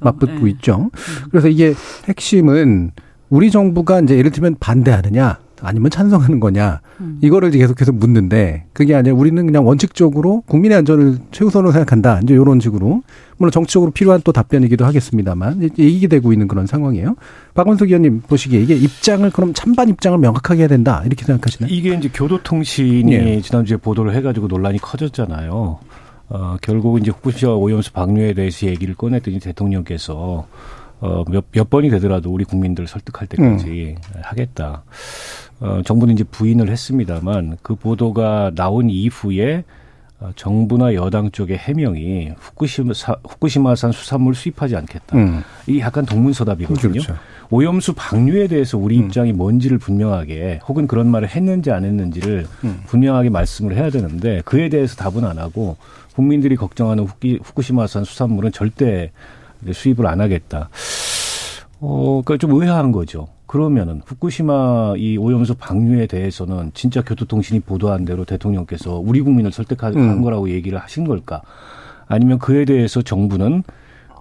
[0.00, 0.50] 맞붙고 네.
[0.50, 0.90] 있죠.
[0.92, 1.28] 음.
[1.30, 1.74] 그래서 이게
[2.08, 2.92] 핵심은
[3.30, 7.18] 우리 정부가 이제 예를 들면 반대하느냐, 아니면 찬성하는 거냐 음.
[7.22, 12.34] 이거를 이제 계속 계속 묻는데 그게 아니라 우리는 그냥 원칙적으로 국민의 안전을 최우선으로 생각한다 이제
[12.34, 13.02] 이런 식으로
[13.38, 17.16] 물론 정치적으로 필요한 또 답변이기도 하겠습니다만 얘기 되고 있는 그런 상황이에요.
[17.54, 21.72] 박원석 의원님 보시기에 이게 입장을 그럼 찬반 입장을 명확하게 해야 된다 이렇게 생각하시나요?
[21.72, 23.40] 이게 이제 교도통신이 예.
[23.40, 25.78] 지난주에 보도를 해가지고 논란이 커졌잖아요.
[26.28, 30.46] 어, 결국 이제 후쿠시마 오염수 방류에 대해서 얘기를 꺼냈더니 대통령께서
[31.00, 34.20] 어, 몇, 몇 번이 되더라도 우리 국민들을 설득할 때까지 음.
[34.22, 34.84] 하겠다.
[35.62, 39.62] 어, 정부는 이제 부인을 했습니다만 그 보도가 나온 이후에
[40.18, 42.92] 어, 정부나 여당 쪽의 해명이 후쿠시마,
[43.24, 45.16] 후쿠시마산 수산물 수입하지 않겠다.
[45.16, 45.42] 음.
[45.68, 46.92] 이 약간 동문서답이거든요.
[46.92, 47.14] 그렇죠.
[47.50, 49.04] 오염수 방류에 대해서 우리 음.
[49.04, 52.82] 입장이 뭔지를 분명하게 혹은 그런 말을 했는지 안 했는지를 음.
[52.86, 55.76] 분명하게 말씀을 해야 되는데 그에 대해서 답은 안 하고
[56.16, 59.12] 국민들이 걱정하는 후쿠, 후쿠시마산 수산물은 절대
[59.70, 60.70] 수입을 안 하겠다.
[61.78, 63.28] 어, 그러니까 좀 의아한 거죠.
[63.52, 70.22] 그러면은 후쿠시마 이 오염수 방류에 대해서는 진짜 교토통신이 보도한 대로 대통령께서 우리 국민을 설득한 음.
[70.22, 71.42] 거라고 얘기를 하신 걸까?
[72.06, 73.62] 아니면 그에 대해서 정부는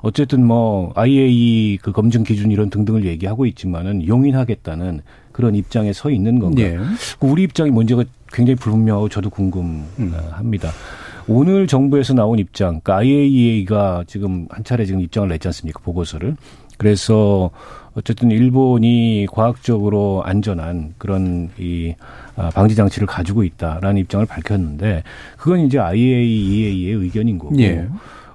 [0.02, 5.00] 어쨌든 뭐 IAEA 그 검증 기준 이런 등등을 얘기하고 있지만은 용인하겠다는
[5.32, 6.62] 그런 입장에 서 있는 건가?
[6.62, 6.78] 네.
[7.22, 10.68] 우리 입장이 뭔지가 굉장히 불분명하고 저도 궁금합니다.
[10.68, 11.01] 음.
[11.28, 15.80] 오늘 정부에서 나온 입장, 그러니까 IAEA가 지금 한 차례 지금 입장을 냈지 않습니까?
[15.84, 16.36] 보고서를.
[16.78, 17.52] 그래서
[17.94, 21.94] 어쨌든 일본이 과학적으로 안전한 그런 이
[22.36, 25.04] 아, 방지 장치를 가지고 있다라는 입장을 밝혔는데
[25.38, 27.88] 그건 이제 IAEA의 의견인 거고 예.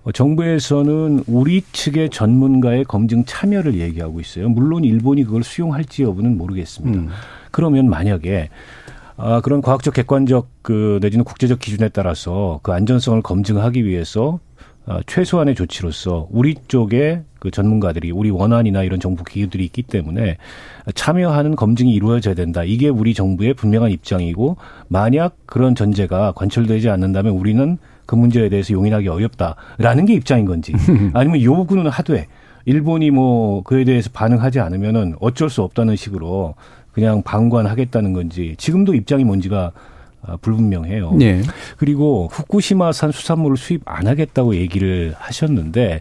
[0.05, 4.49] 어, 정부에서는 우리 측의 전문가의 검증 참여를 얘기하고 있어요.
[4.49, 7.01] 물론 일본이 그걸 수용할지 여부는 모르겠습니다.
[7.01, 7.09] 음.
[7.51, 8.49] 그러면 만약에
[9.16, 14.40] 아, 그런 과학적 객관적 그 내지는 국제적 기준에 따라서 그 안전성을 검증하기 위해서
[14.87, 20.37] 어, 최소한의 조치로서 우리 쪽에 그 전문가들이 우리 원안이나 이런 정부 기구들이 있기 때문에
[20.94, 22.62] 참여하는 검증이 이루어져야 된다.
[22.62, 24.57] 이게 우리 정부의 분명한 입장이고
[24.88, 30.72] 만약 그런 전제가 관철되지 않는다면 우리는 그 문제에 대해서 용인하기 어렵다라는 게 입장인 건지
[31.14, 32.29] 아니면 요구는 하되
[32.64, 36.55] 일본이 뭐 그에 대해서 반응하지 않으면은 어쩔 수 없다는 식으로
[36.96, 39.70] 그냥 방관하겠다는 건지 지금도 입장이 뭔지가
[40.22, 41.12] 아, 불분명해요.
[41.12, 41.42] 네.
[41.76, 46.00] 그리고 후쿠시마산 수산물을 수입 안 하겠다고 얘기를 하셨는데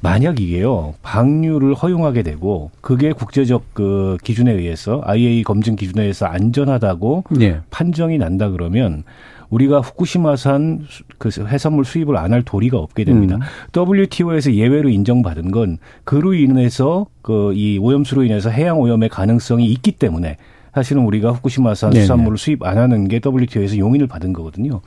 [0.00, 7.24] 만약 이게요 방류를 허용하게 되고 그게 국제적 그 기준에 의해서 IAEA 검증 기준에 의해서 안전하다고
[7.32, 7.58] 네.
[7.70, 9.02] 판정이 난다 그러면
[9.50, 10.86] 우리가 후쿠시마산
[11.18, 13.36] 그 해산물 수입을 안 할 도리가 없게 됩니다.
[13.36, 13.94] 음.
[13.94, 20.36] WTO에서 예외로 인정받은 건 그로 인해서 그 이 오염수로 인해서 해양 오염의 가능성이 있기 때문에
[20.74, 21.92] 사실은 우리가 후쿠시마산.
[22.02, 24.80] 수산물을 수입 안 하는 게 WTO에서 용인을 받은 거거든요.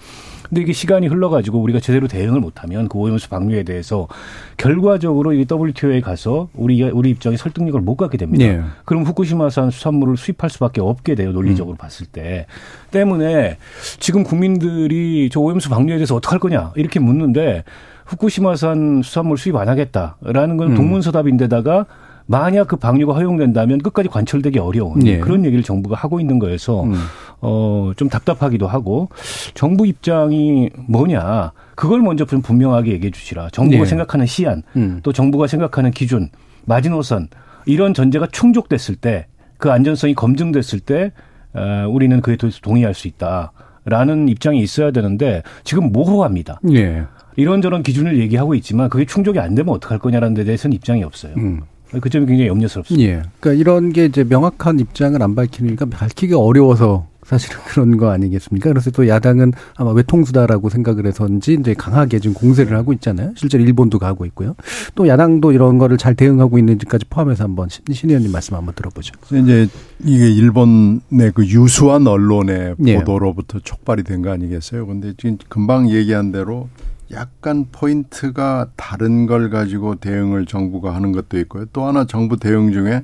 [0.51, 4.09] 근데 이게 시간이 흘러가지고 우리가 제대로 대응을 못하면 그 오염수 방류에 대해서
[4.57, 8.45] 결과적으로 이 WTO에 가서 우리 우리 입장에 설득력을 못 갖게 됩니다.
[8.45, 8.61] 네.
[8.83, 11.31] 그럼 후쿠시마산 수산물을 수입할 수밖에 없게 돼요.
[11.31, 12.47] 논리적으로 봤을 때.
[12.91, 13.57] 때문에
[14.01, 17.63] 지금 국민들이 저 오염수 방류에 대해서 어떡할 거냐 이렇게 묻는데
[18.07, 20.75] 후쿠시마산 수산물 수입 안 하겠다라는 건 음.
[20.75, 21.85] 동문서답인데다가
[22.31, 25.19] 만약 그 방류가 허용된다면 끝까지 관철되기 어려운 네.
[25.19, 26.95] 그런 얘기를 정부가 하고 있는 거여서 음.
[27.41, 29.09] 어, 좀 답답하기도 하고
[29.53, 33.49] 정부 입장이 뭐냐 그걸 먼저 좀 분명하게 얘기해 주시라.
[33.51, 33.89] 정부가 네.
[33.89, 35.01] 생각하는 시안 음.
[35.03, 36.29] 또 정부가 생각하는 기준
[36.65, 37.27] 마지노선
[37.65, 39.27] 이런 전제가 충족됐을 때
[39.61, 41.13] 그 안전성이 검증됐을 때
[41.53, 43.53] 어, 우리는 그에 대해서 동의할 수 있다
[43.85, 46.59] 라는 입장이 있어야 되는데 지금 모호합니다.
[46.73, 47.03] 예.
[47.35, 51.35] 이런저런 기준을 얘기하고 있지만 그게 충족이 안 되면 어떡할 거냐라는 데 대해서는 입장이 없어요.
[51.37, 51.61] 음.
[51.99, 53.09] 그 점이 굉장히 염려스럽습니다.
[53.09, 53.21] 예.
[53.39, 58.69] 그러니까 이런 게 이제 명확한 입장을 안 밝히니까 밝히기 어려워서 사실은 그런 거 아니겠습니까?
[58.69, 63.31] 그래서 또 야당은 아마 외통수다라고 생각을 해서인지 이제 강하게 지금 공세를 하고 있잖아요.
[63.35, 64.55] 실제로 일본도 가고 있고요.
[64.95, 69.13] 또 야당도 이런 거를 잘 대응하고 있는지까지 포함해서 한번 신, 신 의원님 말씀 한번 들어보죠.
[69.33, 69.67] 이제
[70.03, 72.97] 이게 일본의 그 유수한 언론의 예.
[72.97, 74.85] 보도로부터 촉발이 된 거 아니겠어요?
[74.87, 76.69] 근데 지금 금방 얘기한 대로
[77.13, 81.65] 약간 포인트가 다른 걸 가지고 대응을 정부가 하는 것도 있고요.
[81.73, 83.03] 또 하나 정부 대응 중에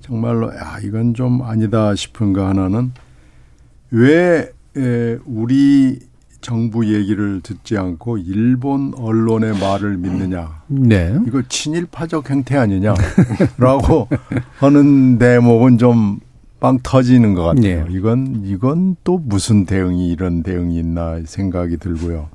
[0.00, 2.92] 정말로 야 이건 좀 아니다 싶은 거 하나는
[3.90, 5.98] 왜 에, 우리
[6.40, 10.62] 정부 얘기를 듣지 않고 일본 언론의 말을 믿느냐.
[10.68, 11.18] 네.
[11.26, 14.08] 이거 친일파적 행태 아니냐라고
[14.58, 16.26] 하는 대목은 좀
[16.58, 17.84] 빵 터지는 것 같아요.
[17.84, 17.86] 네.
[17.90, 22.28] 이건 이건 또 무슨 대응이 이런 대응이 있나 생각이 들고요.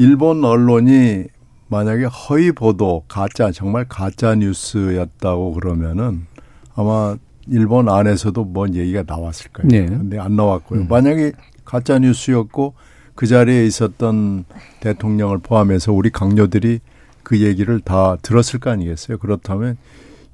[0.00, 1.24] 일본 언론이
[1.68, 6.26] 만약에 허위 보도, 가짜 정말 가짜 뉴스였다고 그러면은
[6.74, 9.68] 아마 일본 안에서도 뭔 얘기가 나왔을 거예요.
[9.68, 9.84] 네.
[9.84, 10.80] 근데 안 나왔고요.
[10.80, 10.86] 음.
[10.88, 11.32] 만약에
[11.66, 12.72] 가짜 뉴스였고
[13.14, 14.46] 그 자리에 있었던
[14.80, 16.80] 대통령을 포함해서 우리 강요들이
[17.22, 19.18] 그 얘기를 다 들었을 거 아니겠어요?
[19.18, 19.76] 그렇다면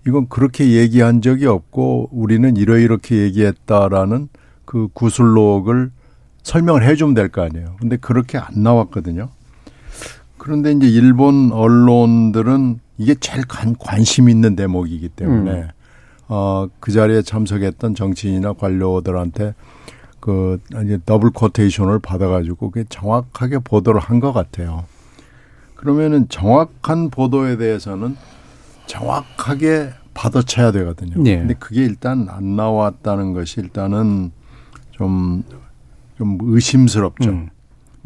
[0.06, 4.28] 이건 그렇게 얘기한 적이 없고 우리는 이러이렇게 얘기했다라는
[4.64, 5.90] 그 구술록을
[6.44, 7.74] 설명을 해주면 될 거 아니에요.
[7.80, 9.30] 근데 그렇게 안 나왔거든요.
[10.46, 15.68] 그런데 이제 일본 언론들은 이게 제일 관, 관심 있는 대목이기 때문에 음.
[16.28, 19.54] 어, 그 자리에 참석했던 정치인이나 관료들한테
[20.20, 24.84] 그 이제 더블 코테이션을 받아가지고 그게 정확하게 보도를 한 것 같아요.
[25.74, 28.14] 그러면은 정확한 보도에 대해서는
[28.86, 31.20] 정확하게 받아쳐야 되거든요.
[31.24, 31.38] 네.
[31.38, 34.30] 근데 그게 일단 안 나왔다는 것이 일단은
[34.92, 35.42] 좀,
[36.16, 37.30] 좀 의심스럽죠.
[37.30, 37.48] 음.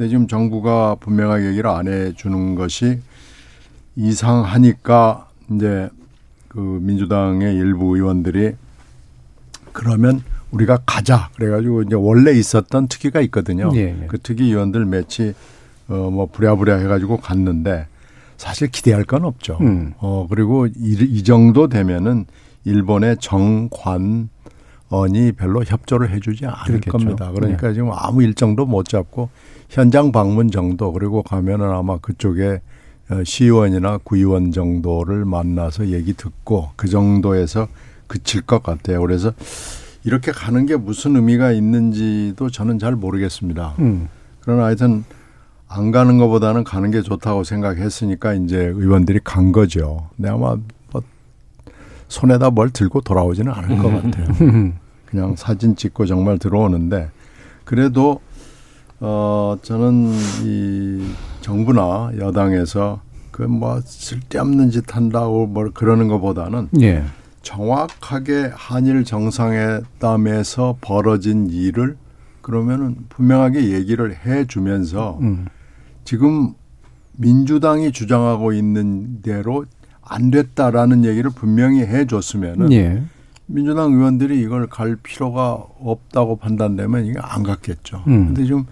[0.01, 3.01] 근데 지금 정부가 분명하게 얘기를 안 해주는 것이
[3.97, 5.91] 이상하니까 이제
[6.49, 8.55] 그 민주당의 일부 의원들이
[9.75, 11.29] 그러면 우리가 가자.
[11.37, 13.71] 그래가지고 이제 원래 있었던 특위가 있거든요.
[13.75, 14.07] 예, 예.
[14.07, 15.35] 그 특위 의원들 몇이
[15.91, 17.87] 어뭐 부랴부랴 해가지고 갔는데
[18.39, 19.59] 사실 기대할 건 없죠.
[19.61, 19.93] 음.
[19.99, 22.25] 어 그리고 이, 이 정도 되면은
[22.65, 24.31] 일본의 정관
[24.91, 26.91] 언이 별로 협조를 해주지 않을 그렇겠죠.
[26.91, 27.31] 겁니다.
[27.33, 29.31] 그러니까 지금 아무 일정도 못 잡고
[29.69, 32.61] 현장 방문 정도 그리고 가면은 아마 그쪽에
[33.11, 37.69] 어, 시의원이나 구의원 정도를 만나서 얘기 듣고 그 정도에서
[38.07, 39.01] 그칠 것 같아요.
[39.01, 39.33] 그래서
[40.05, 43.75] 이렇게 가는 게 무슨 의미가 있는지도 저는 잘 모르겠습니다.
[43.79, 44.09] 음.
[44.41, 45.05] 그러나 하여튼
[45.69, 50.09] 안 가는 것보다는 가는 게 좋다고 생각했으니까 이제 의원들이 간 거죠.
[50.17, 50.57] 근데 아마
[50.91, 51.03] 뭐
[52.09, 54.73] 손에다 뭘 들고 돌아오지는 않을 것 같아요.
[55.11, 57.11] 그냥 사진 찍고 정말 들어오는데
[57.65, 58.21] 그래도
[59.01, 60.13] 어 저는
[60.45, 67.05] 이 정부나 여당에서 그 뭐 쓸데없는 짓 한다고 뭘 그러는 것보다는 예.
[67.43, 71.97] 정확하게 한일 정상회담에서 벌어진 일을
[72.43, 75.47] 그러면은 분명하게 얘기를 해 주면서 음.
[76.05, 76.53] 지금
[77.17, 79.65] 민주당이 주장하고 있는 대로
[80.03, 83.03] 안 됐다라는 얘기를 분명히 해 줬으면은 예.
[83.53, 88.05] 민주당 의원들이 이걸 갈 필요가 없다고 판단되면 이게 안 갔겠죠.
[88.07, 88.27] 음.
[88.27, 88.67] 근데 좀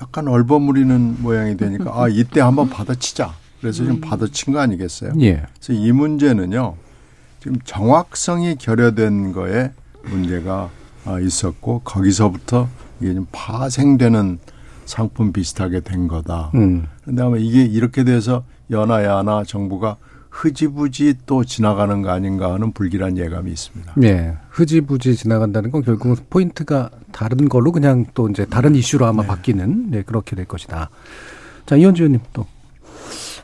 [0.00, 3.34] 약간 얼버무리는 모양이 되니까 아 이때 한번 받아치자.
[3.60, 4.00] 그래서 좀 음.
[4.00, 5.12] 받아친 거 아니겠어요?
[5.20, 5.44] 예.
[5.60, 6.74] 그래서 이 문제는요.
[7.40, 9.72] 지금 정확성이 결여된 거에
[10.04, 10.70] 문제가
[11.04, 12.68] 아, 있었고 거기서부터
[13.00, 14.38] 이게 좀 파생되는
[14.86, 16.50] 상품 비슷하게 된 거다.
[16.54, 16.86] 음.
[17.02, 19.96] 그런데 아마 이게 이렇게 돼서 연하야나 정부가
[20.34, 23.92] 흐지부지 또 지나가는 거 아닌가 하는 불길한 예감이 있습니다.
[23.96, 24.36] 네.
[24.50, 29.28] 흐지부지 지나간다는 건 결국은 포인트가 다른 걸로 그냥 또 이제 다른 이슈로 아마 네.
[29.28, 30.90] 바뀌는 네, 그렇게 될 것이다.
[31.66, 32.46] 자, 이현주 의원님 또.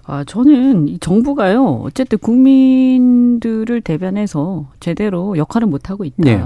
[0.05, 6.17] 아, 저는 이 정부가요, 어쨌든 국민들을 대변해서 제대로 역할을 못 하고 있다.
[6.19, 6.43] 네.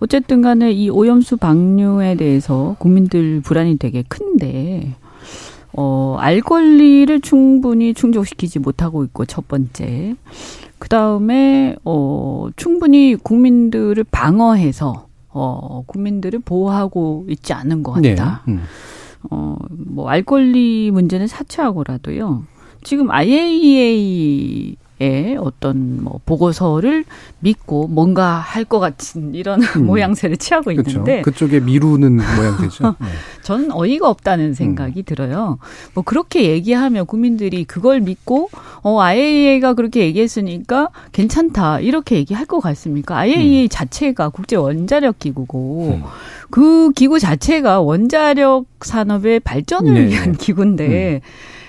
[0.00, 4.94] 어쨌든 간에 이 오염수 방류에 대해서 국민들 불안이 되게 큰데,
[5.76, 10.16] 어, 알 권리를 충분히 충족시키지 못하고 있고, 첫 번째.
[10.78, 18.42] 그 다음에, 어, 충분히 국민들을 방어해서, 어, 국민들을 보호하고 있지 않은 것 같다.
[18.46, 18.52] 네.
[18.52, 18.62] 음.
[19.30, 22.44] 어, 뭐, 알 권리 문제는 사치하고라도요.
[22.82, 27.04] 지금 IAEA 의 어떤 뭐 보고서를
[27.40, 29.86] 믿고 뭔가 할 것 같은 이런 음.
[29.86, 30.72] 모양새를 취하고.
[30.72, 32.96] 있는데 그쪽에 미루는 모양새죠.
[32.98, 33.06] 네.
[33.42, 35.04] 저는 어이가 없다는 생각이 음.
[35.04, 35.58] 들어요.
[35.94, 38.48] 뭐 그렇게 얘기하면 국민들이 그걸 믿고
[38.82, 43.18] 어 IAEA가 그렇게 얘기했으니까 괜찮다 이렇게 얘기할 것 같습니까?
[43.18, 43.68] IAEA 음.
[43.68, 46.08] 자체가 국제 원자력 기구고 음.
[46.50, 50.06] 그 기구 자체가 원자력 산업의 발전을 네.
[50.08, 51.20] 위한 기구인데.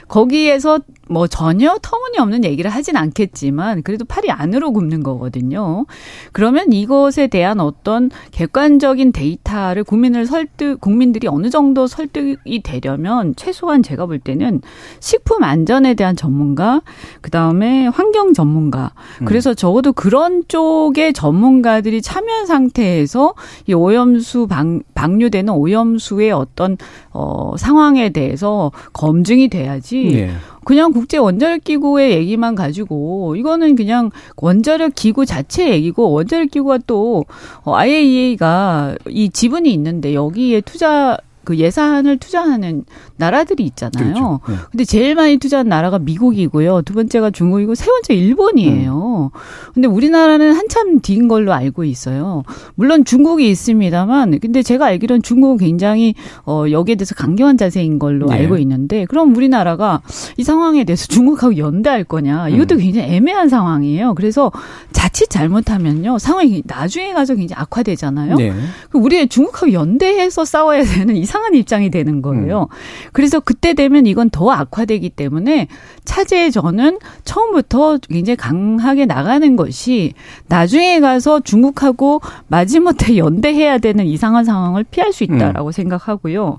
[0.07, 0.09] 음.
[0.09, 5.85] 거기에서 뭐 전혀 터무니없는 얘기를 하진 않겠지만 그래도 팔이 안으로 굽는 거거든요.
[6.31, 14.05] 그러면 이것에 대한 어떤 객관적인 데이터를 국민을 설득 국민들이 어느 정도 설득이 되려면 최소한 제가
[14.05, 14.61] 볼 때는
[14.99, 16.81] 식품 안전에 대한 전문가,
[17.21, 18.91] 그다음에 환경 전문가.
[19.21, 19.25] 음.
[19.25, 23.33] 그래서 적어도 그런 쪽의 전문가들이 참여한 상태에서
[23.67, 26.77] 이 오염수 방, 방류되는 오염수의 어떤
[27.19, 30.31] 어 상황에 대해서 검증이 돼야지 네.
[30.63, 37.25] 그냥 국제 원자력 기구의 얘기만 가지고 이거는 그냥 원자력 기구 자체 얘기고 원자력 기구가 또
[37.65, 42.83] IAEA가 이 지분이 있는데 여기에 투자 그 예산을 투자하는
[43.15, 44.03] 나라들이 있잖아요.
[44.03, 44.39] 그렇죠.
[44.49, 44.55] 네.
[44.69, 46.81] 근데 제일 많이 투자한 나라가 미국이고요.
[46.81, 49.31] 두 번째가 중국이고 세 번째 일본이에요.
[49.33, 49.39] 음.
[49.73, 52.43] 근데 우리나라는 한참 뒤인 걸로 알고 있어요.
[52.75, 58.35] 물론 중국이 있습니다만 근데 제가 알기로는 중국은 굉장히 어 여기에 대해서 강경한 자세인 걸로 네.
[58.35, 60.01] 알고 있는데 그럼 우리나라가
[60.35, 62.49] 이 상황에 대해서 중국하고 연대할 거냐?
[62.49, 62.79] 이것도 음.
[62.79, 64.15] 굉장히 애매한 상황이에요.
[64.15, 64.51] 그래서
[64.91, 66.17] 자칫 잘못하면요.
[66.19, 68.35] 상황이 나중에 가서 굉장히 악화되잖아요.
[68.35, 68.51] 네.
[68.91, 72.63] 우리 중국하고 연대해서 싸워야 되는 이 상 이상한 입장이 되는 거예요.
[72.63, 73.09] 음.
[73.13, 75.67] 그래서 그때 되면 이건 더 악화되기 때문에
[76.03, 80.13] 차제에 저는 처음부터 굉장히 강하게 나가는 것이
[80.47, 85.71] 나중에 가서 중국하고 마지못해 연대해야 되는 이상한 상황을 피할 수 있다라고 음.
[85.71, 86.57] 생각하고요.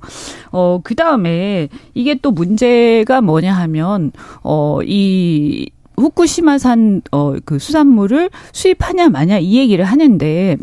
[0.52, 4.12] 어, 그 다음에 이게 또 문제가 뭐냐 하면,
[4.42, 10.56] 어, 이, 후쿠시마산 어 그 수산물을 수입하냐 마냐 이 얘기를 하는데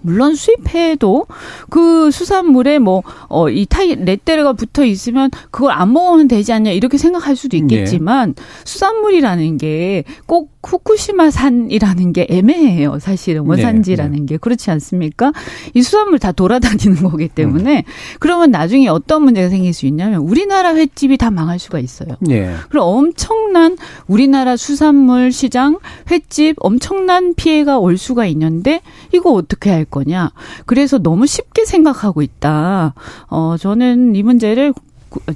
[0.00, 1.26] 물론 수입해도
[1.70, 7.56] 그 수산물에 뭐어이 타이 레테르가 붙어 있으면 그걸 안 먹으면 되지 않냐 이렇게 생각할 수도
[7.56, 8.42] 있겠지만 네.
[8.64, 12.98] 수산물이라는 게 꼭 후쿠시마산이라는 게 애매해요.
[12.98, 14.26] 사실은 네, 원산지라는 네, 네.
[14.26, 15.32] 게 그렇지 않습니까?
[15.74, 17.92] 이 수산물 다 돌아다니는 거기 때문에 음.
[18.18, 22.16] 그러면 나중에 어떤 문제가 생길 수 있냐면 우리나라 횟집이 다 망할 수가 있어요.
[22.20, 22.52] 네.
[22.68, 23.76] 그럼 엄청난
[24.06, 25.78] 우리나라 수산물 시장
[26.10, 28.80] 횟집 엄청난 피해가 올 수가 있는데
[29.12, 30.32] 이거 어떻게 할 거냐.
[30.66, 32.94] 그래서 너무 쉽게 생각하고 있다.
[33.28, 34.72] 어, 저는 이 문제를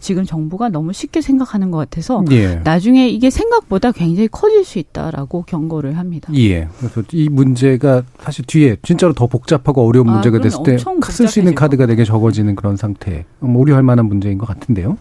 [0.00, 2.56] 지금 정부가 너무 쉽게 생각하는 것 같아서 예.
[2.64, 6.32] 나중에 이게 생각보다 굉장히 커질 수 있다라고 경고를 합니다.
[6.36, 6.68] 예.
[6.78, 10.76] 그래서 이 문제가 사실 뒤에 진짜로 더 복잡하고 어려운 아, 문제가 됐을 때
[11.10, 13.24] 쓸 수 있는 카드가 되게 적어지는 그런 상태.
[13.38, 14.98] 뭐 우려할 만한 문제인 것 같은데요.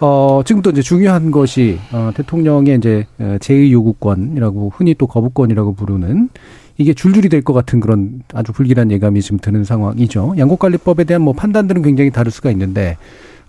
[0.00, 6.28] 어, 지금도 이제 중요한 것이 어, 대통령의 이제 어, 제2 요구권이라고 흔히 또 거부권이라고 부르는
[6.80, 10.34] 이게 줄줄이 될 것 같은 그런 아주 불길한 예감이 지금 드는 상황이죠.
[10.38, 12.96] 양곡관리법에 대한 뭐 판단들은 굉장히 다를 수가 있는데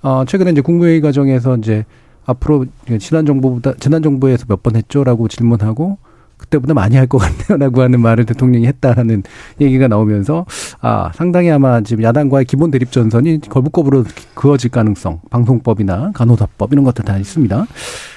[0.02, 1.86] 어 최근에 이제 국무회의 과정에서 이제
[2.26, 2.66] 앞으로
[3.00, 5.98] 지난 정부보다 지난 정부에서 몇 번 했죠라고 질문하고
[6.38, 9.24] 그때보다 많이 할 것 같네요라고 하는 말을 대통령이 했다라는
[9.60, 10.46] 얘기가 나오면서
[10.80, 17.04] 아 상당히 아마 지금 야당과의 기본 대립 전선이 거부법으로 그어질 가능성 방송법이나 간호사법 이런 것들
[17.04, 17.68] 다 있습니다.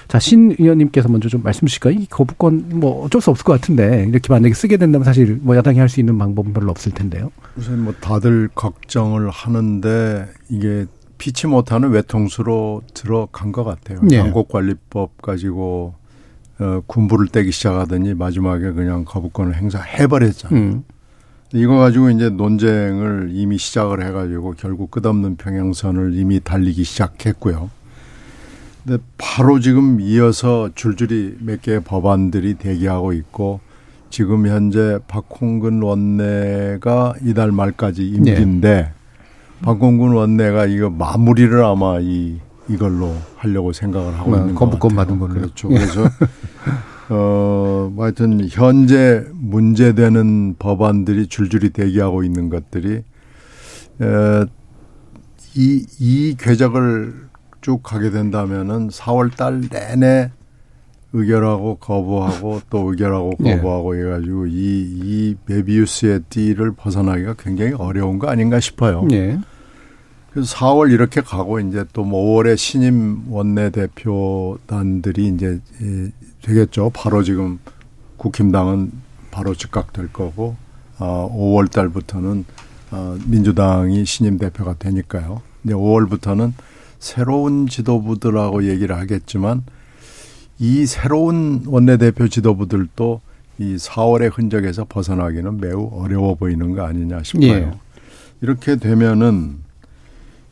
[0.06, 1.94] 자, 신 의원님께서 먼저 좀 말씀 주실까요?
[1.94, 5.78] 이 거부권 뭐 어쩔 수 없을 것 같은데 이렇게 만약에 쓰게 된다면 사실 뭐 야당이
[5.78, 7.30] 할 수 있는 방법은 별로 없을 텐데요.
[7.56, 10.84] 우선 뭐 다들 걱정을 하는데 이게
[11.22, 14.00] 피치 못하는 외통수로 들어간 것 같아요.
[14.10, 14.16] 예.
[14.16, 15.94] 양곡관리법 가지고
[16.58, 20.60] 어, 군부를 떼기 시작하더니 마지막에 그냥 거부권을 행사해버렸잖아요.
[20.60, 20.84] 음.
[21.52, 27.70] 이거 가지고 이제 논쟁을 이미 시작을 해가지고 결국 끝없는 평행선을 이미 달리기 시작했고요.
[28.84, 33.60] 근데 바로 지금 이어서 줄줄이 몇 개의 법안들이 대기하고 있고
[34.10, 38.90] 지금 현재 박홍근 원내가 이달 말까지 임기인데
[39.62, 44.94] 박홍근 원내가 이거 마무리를 아마 이 이걸로 하려고 생각을 하고 아, 있는 것 거부권.
[44.94, 45.34] 받은 걸로.
[45.34, 45.68] 그렇죠.
[45.68, 46.04] 그래서
[47.08, 53.02] 어, 뭐 하여튼 현재 문제되는 법안들이 줄줄이 대기하고 있는 것들이
[54.00, 54.44] 에,
[55.54, 57.28] 이, 이 궤적을
[57.60, 60.30] 쭉 가게 된다면은 4월 달 내내
[61.12, 63.56] 의결하고 거부하고 또 의결하고 예.
[63.56, 69.06] 거부하고 해가지고 이, 이 메비우스의 띠를 벗어나기가 굉장히 어려운 거 아닌가 싶어요.
[69.12, 69.38] 예.
[70.32, 76.10] 그래서 4월 이렇게 가고 이제 또 뭐 5월에 신임 원내 대표단들이 이제 예,
[76.42, 76.90] 되겠죠.
[76.94, 77.58] 바로 지금
[78.16, 78.92] 국힘당은
[79.30, 80.56] 바로 즉각될 거고
[80.98, 82.44] 어, 5월 달부터는
[82.92, 85.42] 어, 민주당이 신임 대표가 되니까요.
[85.64, 86.52] 이제 5월부터는
[86.98, 89.64] 새로운 지도부들하고 얘기를 하겠지만
[90.58, 93.20] 이 새로운 원내대표 지도부들도
[93.58, 97.52] 이 4월의 흔적에서 벗어나기는 매우 어려워 보이는 거 아니냐 싶어요.
[97.52, 97.72] 예.
[98.40, 99.61] 이렇게 되면은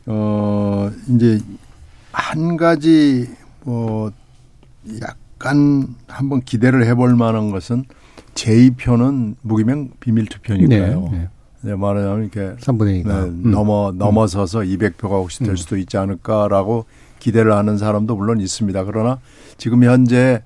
[0.07, 1.39] 어 이제
[2.11, 3.29] 한 가지
[3.63, 4.11] 뭐
[5.01, 7.85] 약간 한번 기대를 해볼 만한 것은
[8.33, 11.09] 제2표는 무기명 비밀 투표니까요.
[11.11, 11.17] 네.
[11.17, 11.29] 네.
[11.63, 13.31] 네, 말하자면 이렇게 3분의 2가.
[13.31, 15.55] 네, 넘어 넘어서서 200표가 혹시 될 음.
[15.55, 16.85] 수도 있지 않을까라고
[17.19, 18.83] 기대를 하는 사람도 물론 있습니다.
[18.85, 19.19] 그러나
[19.57, 20.41] 지금 현재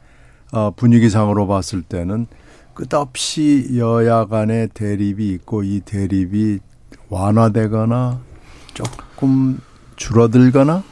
[0.51, 2.27] 어, 분위기상으로 봤을 때는
[2.73, 6.59] 끝없이 여야 간의 대립이 있고 이 대립이
[7.09, 8.19] 완화되거나
[8.75, 9.59] 조금
[9.95, 10.83] 줄어들거나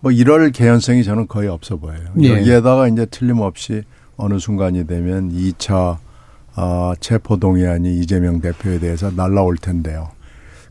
[0.00, 2.12] 뭐 이럴 개연성이 저는 거의 없어 보여요.
[2.20, 2.28] 예.
[2.38, 3.82] 여기에다가 이제 틀림없이
[4.16, 5.96] 어느 순간이 되면 2차
[6.54, 10.10] 아, 체포동의안이 이재명 대표에 대해서 날라올 텐데요.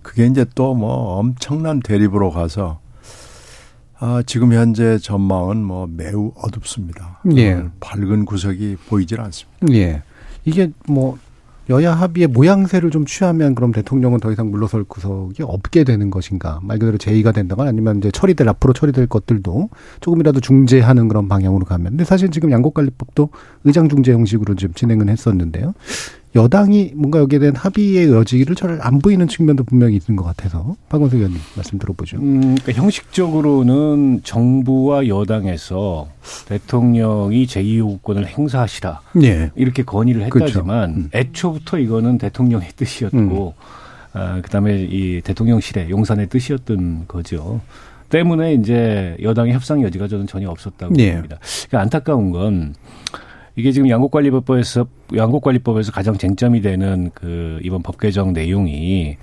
[0.03, 2.79] 그게 이제 또 뭐 엄청난 대립으로 가서
[3.99, 7.21] 아, 지금 현재 전망은 뭐 매우 어둡습니다.
[7.35, 7.53] 예.
[7.53, 9.67] 어, 밝은 구석이 보이질 않습니다.
[9.73, 10.03] 예.
[10.45, 11.17] 이게 뭐
[11.69, 16.59] 여야 합의의 모양새를 좀 취하면 그럼 대통령은 더 이상 물러설 구석이 없게 되는 것인가?
[16.63, 19.69] 말 그대로 제의가 된다거나 아니면 이제 처리될 앞으로 처리될 것들도
[20.01, 21.91] 조금이라도 중재하는 그런 방향으로 가면.
[21.91, 23.29] 근데 사실 지금 양곡관리법도
[23.63, 25.73] 의장 중재 형식으로 지금 진행은 했었는데요.
[26.35, 31.17] 여당이 뭔가 여기에 대한 합의의 여지를 잘 안 보이는 측면도 분명히 있는 것 같아서 박원석
[31.17, 32.17] 의원님 말씀 들어보죠.
[32.17, 36.07] 음, 그러니까 형식적으로는 정부와 여당에서
[36.47, 39.51] 대통령이 제2요구권을 행사하시라 예.
[39.55, 40.59] 이렇게 건의를 그렇죠.
[40.59, 41.09] 했다지만 음.
[41.13, 43.53] 애초부터 이거는 대통령의 뜻이었고
[44.13, 47.61] 아, 그다음에 이 대통령실의 용산의 뜻이었던 거죠.
[48.09, 51.13] 때문에 이제 여당의 협상 여지가 저는 전혀 없었다고 예.
[51.13, 51.37] 봅니다.
[51.67, 52.75] 그러니까 안타까운 건
[53.55, 59.17] 이게 지금 양곡관리법에서 양곡관리법에서 가장 쟁점이 되는 그 이번 법 개정 내용이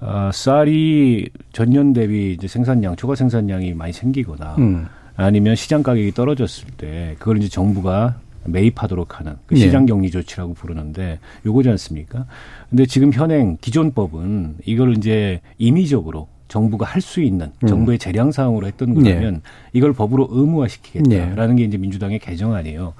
[0.00, 4.86] 아, 쌀이 전년 대비 이제 생산량 초과 생산량이 많이 생기거나 음.
[5.16, 9.60] 아니면 시장 가격이 떨어졌을 때 그걸 이제 정부가 매입하도록 하는 그 네.
[9.60, 12.26] 시장 격리 조치라고 부르는데 요거지 않습니까?
[12.70, 17.66] 근데 지금 현행 기존 법은 이걸 이제 임의적으로 정부가 할 수 있는 음.
[17.66, 19.40] 정부의 재량 사항으로 했던 거라면
[19.72, 22.92] 이걸 법으로 의무화시키겠다라는 게 이제 민주당의 개정안이에요.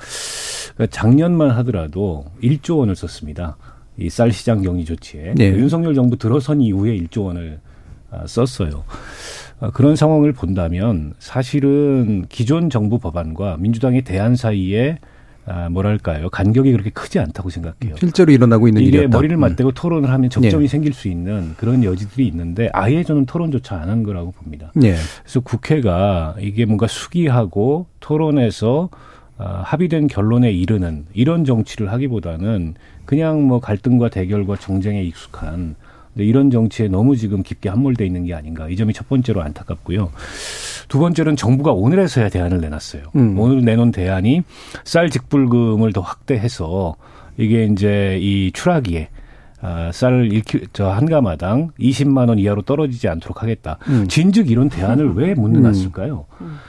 [0.74, 3.56] 그러니까 작년만 하더라도 1조 원을 썼습니다.
[3.98, 5.48] 이 쌀 시장 격리 조치에 네.
[5.50, 7.60] 윤석열 정부 들어선 이후에 1조 원을
[8.10, 8.84] 아, 썼어요.
[9.60, 14.98] 아, 그런 상황을 본다면 사실은 기존 정부 법안과 민주당의 대안 사이에
[15.44, 17.96] 아, 뭐랄까요 간격이 그렇게 크지 않다고 생각해요.
[17.98, 19.16] 실제로 일어나고 있는 이게 일이었다.
[19.16, 19.40] 머리를 음.
[19.40, 20.68] 맞대고 토론을 하면 접점이 예.
[20.68, 24.72] 생길 수 있는 그런 여지들이 있는데 아예 저는 토론조차 안 한 거라고 봅니다.
[24.84, 24.94] 예.
[25.22, 28.88] 그래서 국회가 이게 뭔가 수기하고 토론해서
[29.38, 32.74] 아, 합의된 결론에 이르는 이런 정치를 하기보다는
[33.04, 35.74] 그냥 뭐 갈등과 대결과 정쟁에 익숙한
[36.16, 40.10] 이런 정치에 너무 지금 깊게 함몰돼 있는 게 아닌가 이 점이 첫 번째로 안타깝고요.
[40.88, 43.02] 두 번째로는 정부가 오늘에서야 대안을 내놨어요.
[43.16, 43.38] 음.
[43.38, 44.42] 오늘 내놓은 대안이
[44.84, 46.96] 쌀 직불금을 더 확대해서
[47.38, 49.08] 이게 이제 이 추라기에
[49.64, 53.78] 아, 쌀을 1kg, 저 한 가마당 20만 원 이하로 떨어지지 않도록 하겠다.
[53.88, 54.06] 음.
[54.08, 56.24] 진즉 이런 대안을 왜못 내놨을까요?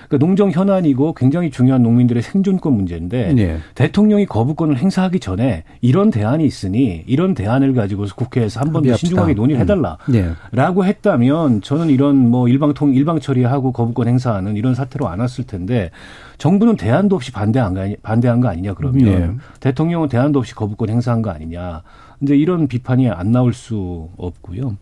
[0.07, 3.57] 그러니까 농정 현안이고 굉장히 중요한 농민들의 생존권 문제인데 예.
[3.75, 8.95] 대통령이 거부권을 행사하기 전에 이런 대안이 있으니 이런 대안을 가지고서 국회에서 한 번 더.
[8.95, 9.97] 신중하게 논의를 해달라.
[10.13, 10.29] 예.
[10.51, 15.89] 라고 했다면 저는 이런 뭐 일방통 일방 처리하고 거부권 행사하는 이런 사태로 안 왔을 텐데
[16.37, 19.29] 정부는 대안도 없이 반대한 거 아니, 반대한 거 아니냐 그러면 예.
[19.61, 21.81] 대통령은 대안도 없이 거부권 행사한 거 아니냐.
[22.23, 24.77] 이제 이런 비판이 안 나올 수 없고요.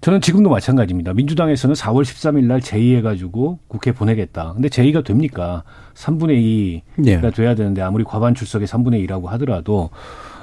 [0.00, 1.14] 저는 지금도 마찬가지입니다.
[1.14, 4.52] 민주당에서는 4월 13일 날 제의해가지고 국회 보내겠다.
[4.52, 5.62] 근데 제의가 됩니까?
[5.94, 7.30] 3분의 2가 예.
[7.30, 9.90] 돼야 되는데 아무리 과반 출석의 3분의 2라고 하더라도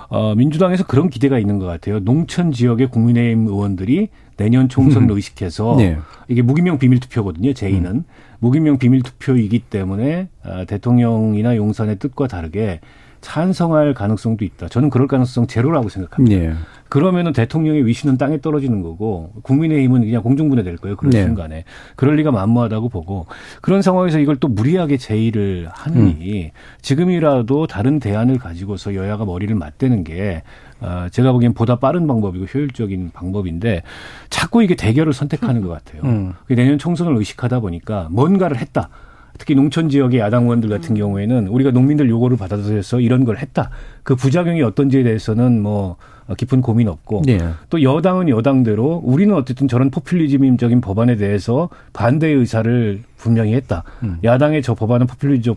[0.09, 1.99] 어, 민주당에서 그런 기대가 있는 것 같아요.
[1.99, 5.15] 농촌 지역의 국민의힘 의원들이 내년 총선을 음.
[5.15, 5.97] 의식해서 네.
[6.27, 7.53] 이게 무기명 비밀투표거든요.
[7.53, 8.03] 제의는 음.
[8.39, 12.79] 무기명 비밀투표이기 때문에 어, 대통령이나 용산의 뜻과 다르게
[13.23, 14.67] 찬성할 가능성도 있다.
[14.67, 16.35] 저는 그럴 가능성 제로라고 생각합니다.
[16.35, 16.53] 네.
[16.89, 20.95] 그러면은 대통령의 위신은 땅에 떨어지는 거고 국민의힘은 그냥 공중분해될 거예요.
[20.95, 21.23] 그런 네.
[21.23, 21.63] 순간에
[21.95, 23.25] 그럴 리가 만무하다고 보고
[23.61, 26.49] 그런 상황에서 이걸 또 무리하게 제의를 하느니 음.
[26.83, 30.43] 지금이라도 다른 대안을 가지고서 여야가 머리를 맞대는 게
[30.81, 33.81] 어, 제가 보기엔 보다 빠른 방법이고 효율적인 방법인데
[34.29, 36.03] 자꾸 이게 대결을 선택하는 것 같아요.
[36.03, 36.33] 음.
[36.49, 38.89] 내년 총선을 의식하다 보니까 뭔가를 했다.
[39.37, 40.97] 특히 농촌 지역의 야당 의원들 같은 음.
[40.97, 43.69] 경우에는 우리가 농민들 요구를 받아들여서 이런 걸 했다.
[44.03, 45.97] 그 부작용이 어떤지에 대해서는 뭐
[46.37, 47.39] 깊은 고민 없고 네.
[47.69, 53.83] 또 여당은 여당대로 우리는 어쨌든 저런 포퓰리즘적인 법안에 대해서 반대의 의사를 분명히 했다.
[54.03, 54.19] 음.
[54.23, 55.55] 야당의 저 법안은 포퓰리즘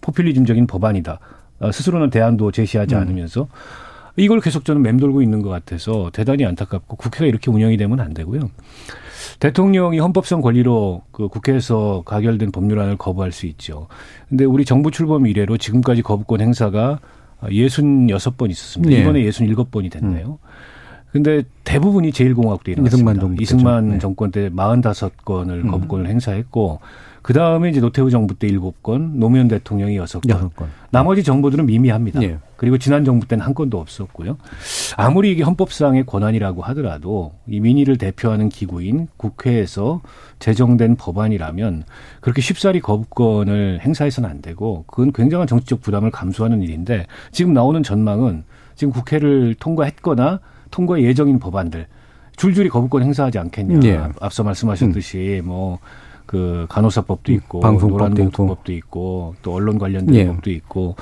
[0.00, 1.18] 포퓰리즘적인 법안이다.
[1.60, 3.00] 어, 스스로는 대안도 제시하지 음.
[3.00, 3.48] 않으면서
[4.16, 8.50] 이걸 계속 저는 맴돌고 있는 것 같아서 대단히 안타깝고 국회가 이렇게 운영이 되면 안 되고요.
[9.40, 13.88] 대통령이 헌법성 권리로 그 국회에서 가결된 법률안을 거부할 수 있죠.
[14.28, 17.00] 근데 우리 정부 출범 이래로 지금까지 거부권 행사가
[17.42, 18.94] 66번 있었습니다.
[18.94, 19.02] 네.
[19.02, 20.38] 이번에 67번이 됐네요.
[20.42, 20.48] 음.
[21.12, 23.12] 근데 대부분이 제1공화국 때 일어났습니다.
[23.12, 23.98] 이승만, 이승만 네.
[23.98, 25.70] 정권 때 45건을 음.
[25.70, 26.10] 거부권을 음.
[26.10, 26.80] 행사했고
[27.22, 30.50] 그 다음에 이제 노태우 정부 때 일곱 건, 노무현 대통령이 여섯 건.
[30.54, 30.68] 건.
[30.90, 32.22] 나머지 정부들은 미미합니다.
[32.22, 32.38] 예.
[32.58, 34.36] 그리고 지난 정부 때는 한 건도 없었고요.
[34.96, 40.02] 아무리 이게 헌법상의 권한이라고 하더라도 이 민의를 대표하는 기구인 국회에서
[40.40, 41.84] 제정된 법안이라면
[42.20, 48.42] 그렇게 쉽사리 거부권을 행사해서는 안 되고 그건 굉장한 정치적 부담을 감수하는 일인데 지금 나오는 전망은
[48.74, 50.40] 지금 국회를 통과했거나
[50.72, 51.86] 통과 예정인 법안들
[52.36, 53.88] 줄줄이 거부권 행사하지 않겠냐.
[53.88, 54.00] 예.
[54.20, 55.46] 앞서 말씀하셨듯이 음.
[55.46, 55.78] 뭐
[56.28, 60.26] 그 간호사법도 있고 노란봉투법도 있고 또 언론 관련된 예.
[60.26, 60.94] 법도 있고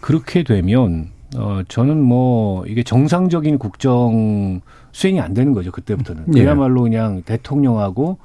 [0.00, 4.62] 그렇게 되면 어 저는 뭐 이게 정상적인 국정
[4.92, 6.42] 수행이 안 되는 거죠 그때부터는 예.
[6.42, 8.16] 그야말로 그냥 대통령하고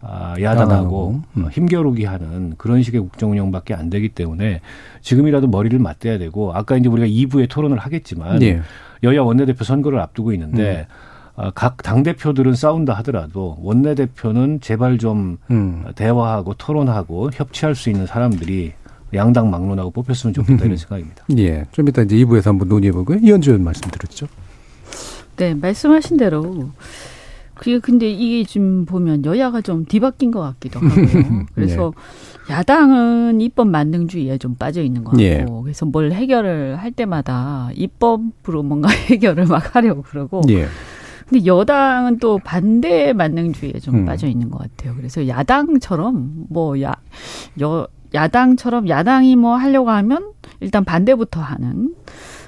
[0.00, 1.48] 아, 야당하고 음.
[1.52, 4.62] 힘겨루기 하는 그런 식의 국정 운영밖에 안 되기 때문에
[5.02, 8.62] 지금이라도 머리를 맞대야 되고 아까 이제 우리가 2부에 토론을 하겠지만 예.
[9.02, 11.11] 여야 원내대표 선거를 앞두고 있는데 음.
[11.34, 15.84] 어, 각 당대표들은 싸운다 하더라도 원내대표는 제발 좀 음.
[15.94, 18.72] 대화하고 토론하고 협치할 수 있는 사람들이
[19.14, 21.24] 양당 막론하고 뽑혔으면 좋겠다 이런 생각입니다.
[21.38, 21.64] 예.
[21.72, 23.18] 좀 이따 이제 2부에서 한번 논의해보고요.
[23.22, 24.26] 이현주 의원 말씀 들었죠.
[25.36, 25.54] 네.
[25.54, 26.70] 말씀하신 대로
[27.54, 31.46] 그게 근데 이게 지금 보면 여야가 좀 뒤바뀐 것 같기도 하고요.
[31.54, 31.92] 그래서
[32.48, 32.54] 네.
[32.54, 35.46] 야당은 입법 만능주의에 좀 빠져 있는 것 같고, 예.
[35.62, 40.66] 그래서 뭘 해결을 할 때마다 입법으로 뭔가 해결을 막 하려고 그러고, 예.
[41.28, 44.04] 근데 여당은 또 반대 만능주의에 좀 음.
[44.04, 44.94] 빠져 있는 것 같아요.
[44.96, 46.94] 그래서 야당처럼 뭐 야,
[47.60, 51.94] 여, 야당처럼 야당이 뭐 하려고 하면 일단 반대부터 하는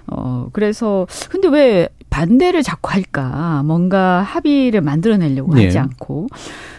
[0.06, 3.62] 어, 그래서, 근데 왜 반대를 자꾸 할까?
[3.64, 5.64] 뭔가 합의를 만들어내려고 네.
[5.64, 6.28] 하지 않고.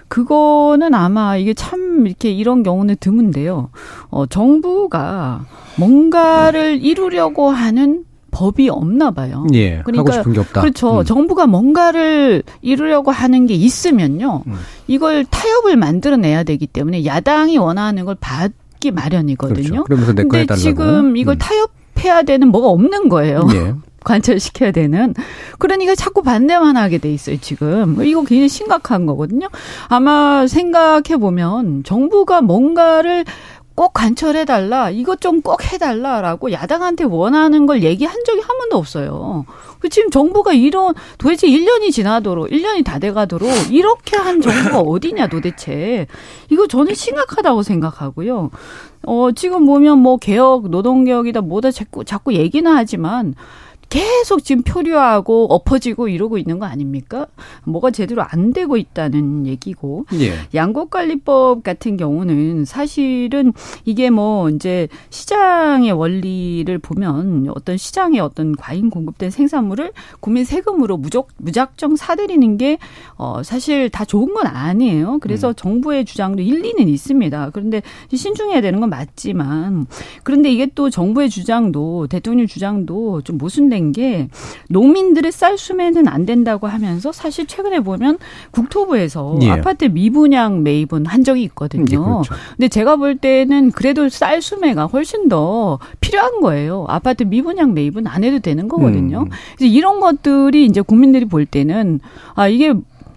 [0.08, 3.70] 그거는 아마 이게 참 이렇게 이런 경우는 드문데요.
[4.10, 5.46] 어, 정부가
[5.78, 8.06] 뭔가를 이루려고 하는
[8.36, 9.48] 법이 없나 봐요.
[9.54, 10.60] 예, 그러니까 하고 싶은 게 없다.
[10.60, 11.00] 그렇죠.
[11.00, 11.06] 음.
[11.06, 14.44] 정부가 뭔가를 이루려고 하는 게 있으면요.
[14.46, 14.56] 음.
[14.88, 19.84] 이걸 타협을 만들어내야 되기 때문에 야당이 원하는 걸 받기 마련이거든요.
[19.84, 19.84] 그렇죠.
[19.86, 21.40] 그러면서 근데 지금 이걸 음.
[21.40, 23.48] 타협해야 되는 뭐가 없는 거예요.
[23.54, 23.74] 예.
[24.06, 25.16] 관철시켜야 되는.
[25.58, 28.06] 그러니까 자꾸 반대만 하게 돼 있어요, 지금.
[28.06, 29.50] 이거 굉장히 심각한 거거든요.
[29.88, 33.26] 아마 생각해 보면 정부가 뭔가를
[33.76, 39.46] 꼭 관철해달라, 이것 좀 꼭 해달라라고 야당한테 원하는 걸 얘기한 적이 한 번도 없어요.
[39.80, 46.08] 그 지금 정부가 이런, 도대체 1년이 지나도록, 1년이 다 돼가도록 이렇게 한 정부가 어디냐 도대체.
[46.50, 48.50] 이거 저는 심각하다고 생각하고요.
[49.08, 53.36] 어, 지금 보면 뭐 개혁, 노동 개혁이다 뭐다 자꾸, 자꾸 얘기는 하지만
[53.90, 57.28] 계속 지금 표류하고 엎어지고 이러고 있는 거 아닙니까?
[57.64, 60.06] 뭐가 제대로 안 되고 있다는 얘기고.
[60.20, 60.34] 예.
[60.54, 63.54] 양곡관리법 같은 경우는 사실은
[63.86, 71.30] 이게 뭐 이제 시장의 원리를 보면 어떤 시장의 어떤 과잉 공급된 생산물을 국민 세금으로 무적,
[71.38, 72.78] 무작정 사들이는 게
[73.18, 75.20] 어, 사실 다 좋은 건 아니에요.
[75.22, 75.54] 그래서 음.
[75.56, 77.50] 정부의 주장도 일리는 있습니다.
[77.54, 77.82] 그런데
[78.14, 79.88] 신중해야 되는 건 맞지만
[80.24, 84.30] 그런데 이게 또 정부의 주장도 대통령 주장도 좀 모순된 게
[84.70, 88.18] 농민들의 쌀 수매는 안 된다고 하면서 사실 최근에 보면
[88.52, 89.50] 국토부에서 예.
[89.52, 91.84] 아파트 미분양 매입은 한 적이 있거든요.
[91.92, 92.36] 예, 그렇죠.
[92.56, 96.86] 근데 제가 볼 때는 그래도 쌀 수매가 훨씬 더 필요한 거예요.
[96.88, 99.24] 아파트 미분양 매입은 안 해도 되는 거거든요.
[99.24, 99.30] 음.
[99.58, 102.00] 그래서 이런 것들이 이제 국민들이 볼 때는
[102.34, 102.74] 아 이게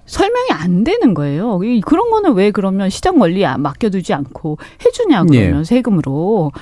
[0.09, 1.61] 설명이 안 되는 거예요.
[1.84, 5.64] 그런 거는 왜 그러면 시장 원리 맡겨두지 않고 해주냐 그러면 예.
[5.64, 6.52] 세금으로.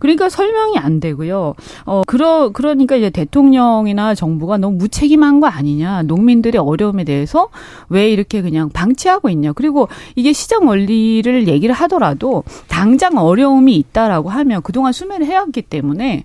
[0.00, 1.54] 그러니까 설명이 안 되고요.
[1.86, 6.02] 어 그러 그러니까 이제 대통령이나 정부가 너무 무책임한 거 아니냐.
[6.02, 7.48] 농민들의 어려움에 대해서
[7.88, 9.52] 왜 이렇게 그냥 방치하고 있냐.
[9.52, 16.24] 그리고 이게 시장 원리를 얘기를 하더라도 당장 어려움이 있다라고 하면 그동안 수매를 해왔기 때문에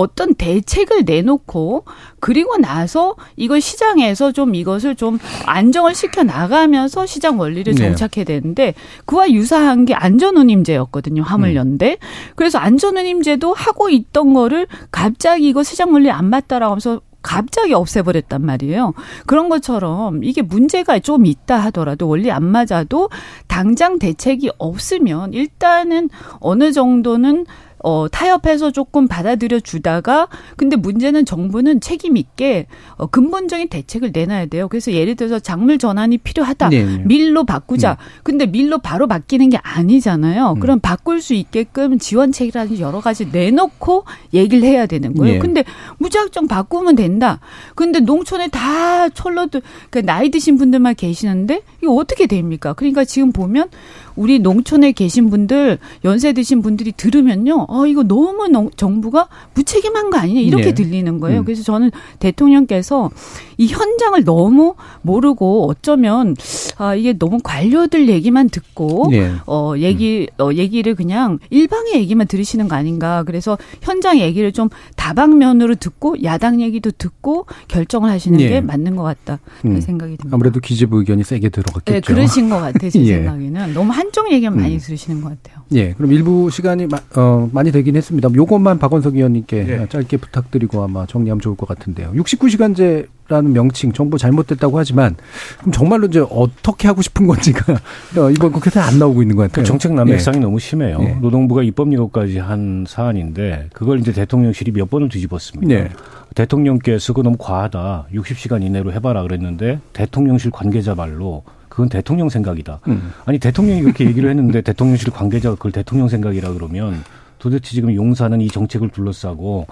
[0.00, 1.84] 어떤 대책을 내놓고
[2.20, 7.82] 그리고 나서 이걸 시장에서 좀 이것을 좀 안정을 시켜 나가면서 시장 원리를 네.
[7.82, 8.74] 정착해야 되는데
[9.04, 11.22] 그와 유사한 게 안전운임제였거든요.
[11.22, 11.98] 화물연대.
[12.00, 12.32] 음.
[12.34, 18.94] 그래서 안전운임제도 하고 있던 거를 갑자기 이거 시장 원리 안 맞다라고 하면서 갑자기 없애버렸단 말이에요.
[19.26, 23.10] 그런 것처럼 이게 문제가 좀 있다 하더라도 원리 안 맞아도
[23.46, 26.08] 당장 대책이 없으면 일단은
[26.40, 27.44] 어느 정도는
[27.82, 32.66] 어, 타협해서 조금 받아들여 주다가 근데 문제는 정부는 책임 있게
[32.96, 34.68] 어, 근본적인 대책을 내놔야 돼요.
[34.68, 36.68] 그래서 예를 들어서 작물 전환이 필요하다.
[36.68, 36.84] 네.
[36.84, 37.02] 네.
[37.06, 37.90] 밀로 바꾸자.
[37.90, 37.96] 네.
[38.22, 40.54] 근데 밀로 바로 바뀌는 게 아니잖아요.
[40.56, 40.60] 음.
[40.60, 44.04] 그럼 바꿀 수 있게끔 지원책이라든지 여러 가지 내놓고
[44.34, 45.34] 얘기를 해야 되는 거예요.
[45.34, 45.38] 네.
[45.38, 45.64] 근데
[45.98, 47.40] 무작정 바꾸면 된다.
[47.74, 49.60] 근데 농촌에 다 철로도
[49.90, 52.72] 그 나이 드신 분들만 계시는데 이거 어떻게 됩니까?
[52.74, 53.68] 그러니까 지금 보면
[54.16, 57.66] 우리 농촌에 계신 분들 연세 드신 분들이 들으면요.
[57.68, 60.74] 어 이거 너무 농, 정부가 무책임한 거 아니냐 이렇게 네.
[60.74, 61.40] 들리는 거예요.
[61.40, 61.44] 음.
[61.44, 63.10] 그래서 저는 대통령께서
[63.56, 66.34] 이 현장을 너무 모르고 어쩌면
[66.78, 69.32] 아 이게 너무 관료들 얘기만 듣고 네.
[69.46, 70.42] 어 얘기 음.
[70.42, 73.22] 어 얘기를 그냥 일방의 얘기만 들으시는 거 아닌가.
[73.24, 78.48] 그래서 현장 얘기를 좀 다방면으로 듣고 야당 얘기도 듣고 결정을 하시는 네.
[78.48, 79.38] 게 맞는 것 같다.
[79.64, 79.80] 음.
[79.80, 80.34] 생각이 듭니다.
[80.34, 81.92] 아무래도 기재부 의견이 세게 들어갔겠죠.
[81.92, 82.90] 네, 그러신 것 같아요.
[82.90, 83.16] 제 예.
[83.16, 84.62] 생각에는 너무 한쪽 얘기만 음.
[84.62, 85.64] 많이 들으시는 것 같아요.
[85.72, 88.28] 예, 그럼 일부 시간이 마, 어, 많이 되긴 했습니다.
[88.34, 89.86] 요것만 박원석 의원님께 예.
[89.88, 92.12] 짧게 부탁드리고 아마 정리하면 좋을 것 같은데요.
[92.12, 95.16] 69시간제라는 명칭 정부 잘못됐다고 하지만
[95.58, 97.74] 그럼 정말로 이제 어떻게 하고 싶은 건지가
[98.18, 99.62] 어, 이번 국회에서 안 나오고 있는 것 같아요.
[99.62, 100.40] 그 정책 난맥상이 예.
[100.40, 100.98] 너무 심해요.
[101.00, 101.14] 예.
[101.20, 105.74] 노동부가 입법 예고까지 한 사안인데 그걸 이제 대통령실이 몇 번을 뒤집었습니다.
[105.74, 105.90] 예.
[106.34, 108.08] 대통령께서 그 너무 과하다.
[108.14, 111.42] 60시간 이내로 해봐라 그랬는데 대통령실 관계자 말로
[111.80, 112.80] 그건 대통령 생각이다.
[112.88, 113.12] 음.
[113.24, 117.02] 아니 대통령이 그렇게 얘기를 했는데 대통령실 관계자가 그걸 대통령 생각이라 그러면
[117.38, 119.66] 도대체 지금 용사는 이 정책을 둘러싸고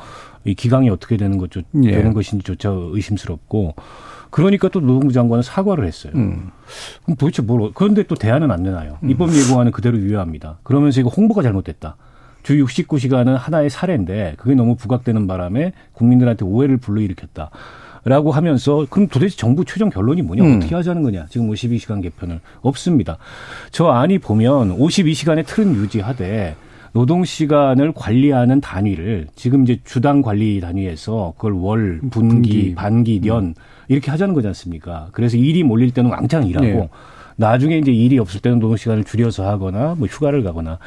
[0.45, 1.51] 이 기강이 어떻게 되는 것
[1.85, 1.91] 예.
[1.91, 3.75] 되는 것인지조차 의심스럽고
[4.31, 6.15] 그러니까 또 노동부 장관은 사과를 했어요.
[6.17, 6.51] 음.
[7.05, 8.99] 그럼 도대체 뭘 그런데 또 대안은 안 내놔요.
[9.03, 9.11] 음.
[9.11, 10.61] 입법 예고안은 그대로 유효합니다.
[10.63, 11.97] 그러면서 이거 홍보가 잘못됐다.
[12.43, 17.51] 주 69시간은 하나의 사례인데 그게 너무 부각되는 바람에 국민들한테 오해를 불러일으켰다.
[18.09, 20.57] 라고 하면서 그럼 도대체 정부 최종 결론이 뭐냐 음.
[20.57, 23.19] 어떻게 하자는 거냐 지금 52시간 개편을 없습니다.
[23.71, 26.57] 저 안이 보면 52시간의 틀은 유지하되
[26.93, 32.75] 노동 시간을 관리하는 단위를 지금 이제 주당 관리 단위에서 그걸 월, 분기, 분기.
[32.75, 33.55] 반기, 년 음.
[33.89, 35.09] 이렇게 하자는 거지 않습니까?
[35.13, 36.89] 그래서 일이 몰릴 때는 왕창 일하고 네.
[37.37, 40.79] 나중에 이제 일이 없을 때는 노동 시간을 줄여서 하거나 뭐 휴가를 가거나.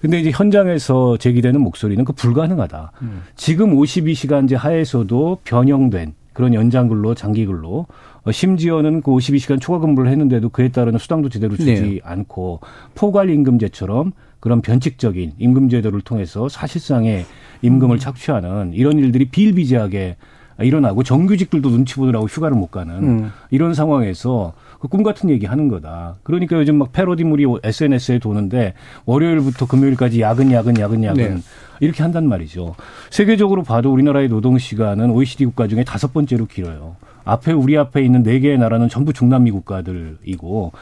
[0.00, 2.92] 근데 이제 현장에서 제기되는 목소리는 그 불가능하다.
[3.02, 3.22] 음.
[3.36, 7.86] 지금 52시간제 하에서도 변형된 그런 연장근로, 장기근로,
[8.24, 12.00] 어, 심지어는 그 52시간 초과 근무를 했는데도 그에 따른 수당도 제대로 주지 네.
[12.02, 12.60] 않고
[12.94, 17.24] 포괄 임금제처럼 그런 변칙적인 임금 제도를 통해서 사실상의
[17.62, 17.98] 임금을 음.
[17.98, 20.16] 착취하는 이런 일들이 비일비재하게
[20.60, 23.32] 일어나고 정규직들도 눈치 보느라고 휴가를 못 가는 음.
[23.50, 24.52] 이런 상황에서
[24.82, 26.16] 그 꿈 같은 얘기 하는 거다.
[26.24, 28.74] 그러니까 요즘 막 패러디물이 SNS에 도는데
[29.06, 31.34] 월요일부터 금요일까지 야근, 야근, 야근, 야근.
[31.36, 31.40] 네.
[31.78, 32.74] 이렇게 한단 말이죠.
[33.08, 36.96] 세계적으로 봐도 우리나라의 노동 시간은 OECD 국가 중에 다섯 번째로 길어요.
[37.24, 40.72] 앞에 우리 앞에 있는 네 개의 나라는 전부 중남미 국가들이고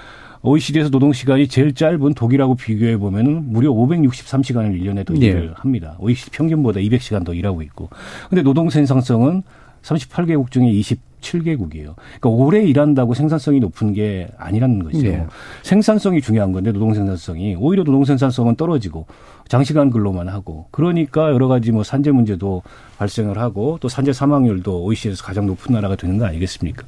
[0.40, 5.52] OECD에서 노동 시간이 제일 짧은 독일하고 비교해 보면은 무려 563시간을 1년에 더 일을 네.
[5.54, 5.96] 합니다.
[5.98, 7.90] OECD 평균보다 200시간 더 일하고 있고.
[8.30, 9.42] 근데 노동 생산성은
[9.82, 10.70] 38개국 중에
[11.20, 11.94] 27개국이에요.
[11.96, 15.02] 그러니까 오래 일한다고 생산성이 높은 게 아니라는 거죠.
[15.02, 15.26] 네.
[15.62, 19.06] 생산성이 중요한 건데 노동 생산성이 오히려 노동 생산성은 떨어지고
[19.48, 22.62] 장시간 근로만 하고 그러니까 여러 가지 뭐 산재 문제도
[22.98, 26.86] 발생을 하고 또 산재 사망률도 OECD에서 가장 높은 나라가 되는 거 아니겠습니까?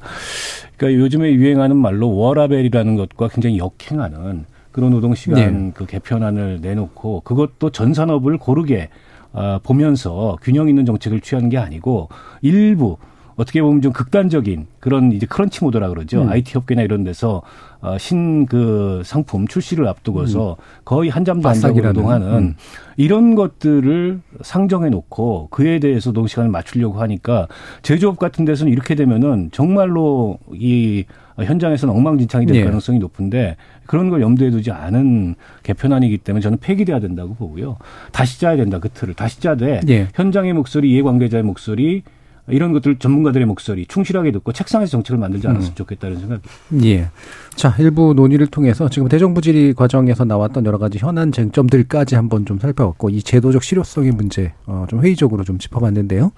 [0.77, 5.73] 그러니까 요즘에 유행하는 말로 워라벨이라는 것과 굉장히 역행하는 그런 노동 시간 네.
[5.75, 8.89] 그 개편안을 내놓고 그것도 전 산업을 고르게
[9.33, 12.09] 어, 보면서 균형 있는 정책을 취하는 게 아니고
[12.43, 12.99] 일부
[13.37, 16.23] 어떻게 보면 좀 극단적인 그런 이제 크런치 모드라 그러죠.
[16.23, 16.29] 음.
[16.29, 17.43] IT 업계나 이런 데서
[17.81, 20.63] 어, 신그 상품 출시를 앞두고서 음.
[20.85, 22.55] 거의 한 잠도 안 자고 노동하는 음.
[22.97, 27.49] 이런 것들을 상정해 놓고 그에 대해서 노동 시간을 맞추려고 하니까
[27.83, 31.05] 제조업 같은 데서는 이렇게 되면은 정말로 이
[31.37, 32.65] 현장에서는 엉망진창이 될 네.
[32.65, 33.57] 가능성이 높은데
[33.87, 37.79] 그런 걸 염두에 두지 않은 개편안이기 때문에 저는 폐기돼야 된다고 보고요.
[38.13, 40.09] 다시 짜야 된다 그 틀을 다시 짜되 네.
[40.15, 42.03] 현장의 목소리, 이해관계자의 목소리,
[42.49, 45.75] 이런 것들 전문가들의 목소리 충실하게 듣고 책상에서 정책을 만들지 않았으면 음.
[45.75, 46.43] 좋겠다는 생각이.
[46.85, 47.09] 예.
[47.55, 52.59] 자, 일부 논의를 통해서 지금 대정부 질의 과정에서 나왔던 여러 가지 현안 쟁점들까지 한번 좀
[52.59, 56.33] 살펴봤고 이 제도적 실효성의 문제 어, 좀 회의적으로 좀 짚어봤는데요.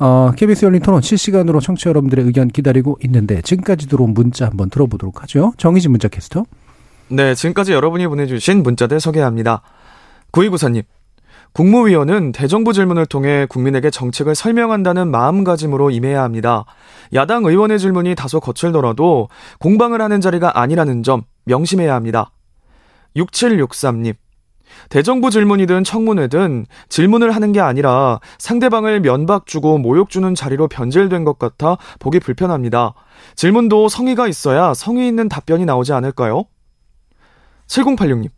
[0.00, 5.22] 어, KBS 열린 토론 실시간으로 청취자 여러분들의 의견 기다리고 있는데 지금까지 들어온 문자 한번 들어보도록
[5.22, 5.54] 하죠.
[5.56, 6.44] 정희진 문자 캐스터.
[7.08, 9.62] 네, 지금까지 여러분이 보내주신 문자들 소개합니다.
[10.30, 10.82] 구이구사님,
[11.58, 16.64] 국무위원은 대정부 질문을 통해 국민에게 정책을 설명한다는 마음가짐으로 임해야 합니다.
[17.14, 19.28] 야당 의원의 질문이 다소 거칠더라도
[19.58, 22.30] 공방을 하는 자리가 아니라는 점 명심해야 합니다.
[23.16, 24.14] 6763님.
[24.88, 31.40] 대정부 질문이든 청문회든 질문을 하는 게 아니라 상대방을 면박 주고 모욕 주는 자리로 변질된 것
[31.40, 32.94] 같아 보기 불편합니다.
[33.34, 36.44] 질문도 성의가 있어야 성의 있는 답변이 나오지 않을까요?
[37.66, 38.37] 7086님.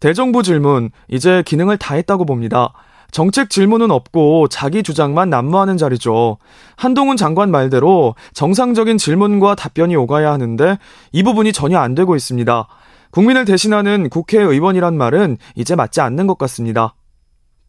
[0.00, 2.72] 대정부 질문, 이제 기능을 다 했다고 봅니다.
[3.10, 6.38] 정책 질문은 없고 자기 주장만 난무하는 자리죠.
[6.76, 10.78] 한동훈 장관 말대로 정상적인 질문과 답변이 오가야 하는데
[11.12, 12.68] 이 부분이 전혀 안 되고 있습니다.
[13.10, 16.94] 국민을 대신하는 국회의원이란 말은 이제 맞지 않는 것 같습니다.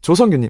[0.00, 0.48] 조성규님.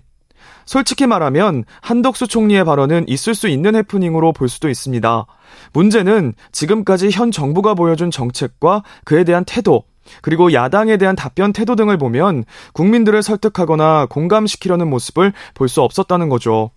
[0.67, 5.27] 솔직히 말하면 한덕수 총리의 발언은 있을 수 있는 해프닝으로 볼 수도 있습니다.
[5.73, 9.85] 문제는 지금까지 현 정부가 보여준 정책과 그에 대한 태도,
[10.21, 16.71] 그리고 야당에 대한 답변 태도 등을 보면 국민들을 설득하거나 공감시키려는 모습을 볼 수 없었다는 거죠.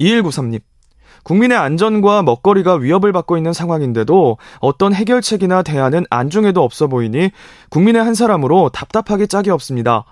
[0.00, 0.60] 2193님.
[1.24, 7.30] 국민의 안전과 먹거리가 위협을 받고 있는 상황인데도 어떤 해결책이나 대안은 안중에도 없어 보이니
[7.70, 10.04] 국민의 한 사람으로 답답하기 짝이 없습니다.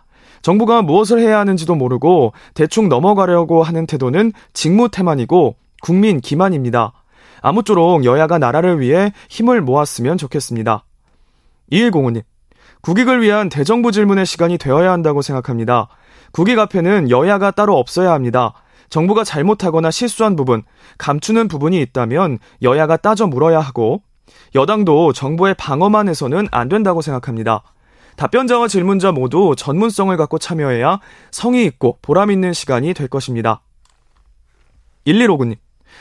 [0.43, 6.93] 정부가 무엇을 해야 하는지도 모르고 대충 넘어가려고 하는 태도는 직무태만이고 국민 기만입니다.
[7.41, 10.85] 아무쪼록 여야가 나라를 위해 힘을 모았으면 좋겠습니다.
[11.73, 12.23] 2105님.
[12.81, 15.89] 국익을 위한 대정부 질문의 시간이 되어야 한다고 생각합니다.
[16.33, 18.53] 국익 앞에는 여야가 따로 없어야 합니다.
[18.91, 20.63] 정부가 잘못하거나 실수한 부분,
[20.99, 24.03] 감추는 부분이 있다면 여야가 따져 물어야 하고,
[24.55, 27.63] 여당도 정부의 방어만 해서는 안 된다고 생각합니다.
[28.17, 31.01] 답변자와 질문자 모두 전문성을 갖고 참여해야
[31.31, 33.63] 성의 있고 보람 있는 시간이 될 것입니다.
[35.07, 35.57] 1159님.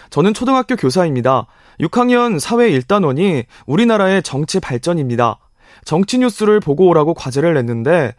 [0.09, 1.47] 저는 초등학교 교사입니다.
[1.79, 5.39] 6학년 사회 1단원이 우리나라의 정치 발전입니다.
[5.85, 8.15] 정치 뉴스를 보고 오라고 과제를 냈는데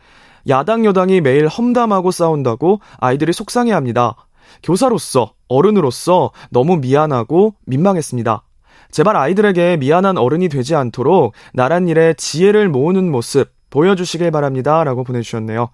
[0.48, 4.14] 야당 여당이 매일 험담하고 싸운다고 아이들이 속상해 합니다.
[4.62, 8.42] 교사로서, 어른으로서 너무 미안하고 민망했습니다.
[8.90, 14.84] 제발 아이들에게 미안한 어른이 되지 않도록 나란 일에 지혜를 모으는 모습 보여주시길 바랍니다.
[14.84, 15.70] 라고 보내주셨네요.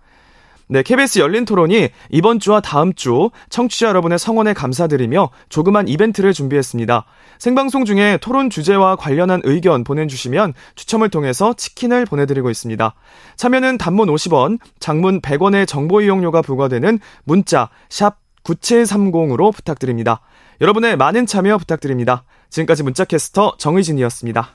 [0.73, 7.07] 네, KBS 열린 토론이 이번 주와 다음 주 청취자 여러분의 성원에 감사드리며 조그만 이벤트를 준비했습니다.
[7.41, 12.95] 생방송 중에 토론 주제와 관련한 의견 보내주시면 추첨을 통해서 치킨을 보내드리고 있습니다.
[13.35, 20.21] 참여는 단문 50원, 장문 100원의 정보 이용료가 부과되는 문자 샵 9730으로 부탁드립니다.
[20.61, 22.23] 여러분의 많은 참여 부탁드립니다.
[22.49, 24.55] 지금까지 문자캐스터 정의진이었습니다.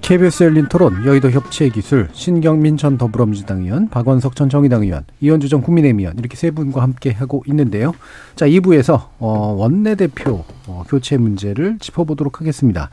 [0.00, 5.48] KBS 열린 토론 여의도 협치의 기술 신경민 전 더불어민주당 의원 박원석 전 정의당 의원 이현주
[5.48, 7.94] 전 국민의힘 의원 이렇게 세 분과 함께 하고 있는데요.
[8.36, 12.90] 자 2부에서 어, 원내대표 어, 교체 문제를 짚어보도록 하겠습니다.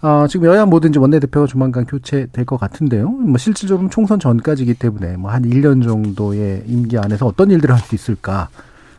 [0.00, 3.08] 어, 지금 여야 뭐든지 원내대표가 조만간 교체될 것 같은데요.
[3.08, 7.94] 뭐 실질적으로 총선 전까지기 때문에 뭐 한 1년 정도의 임기 안에서 어떤 일들을 할 수
[7.94, 8.48] 있을까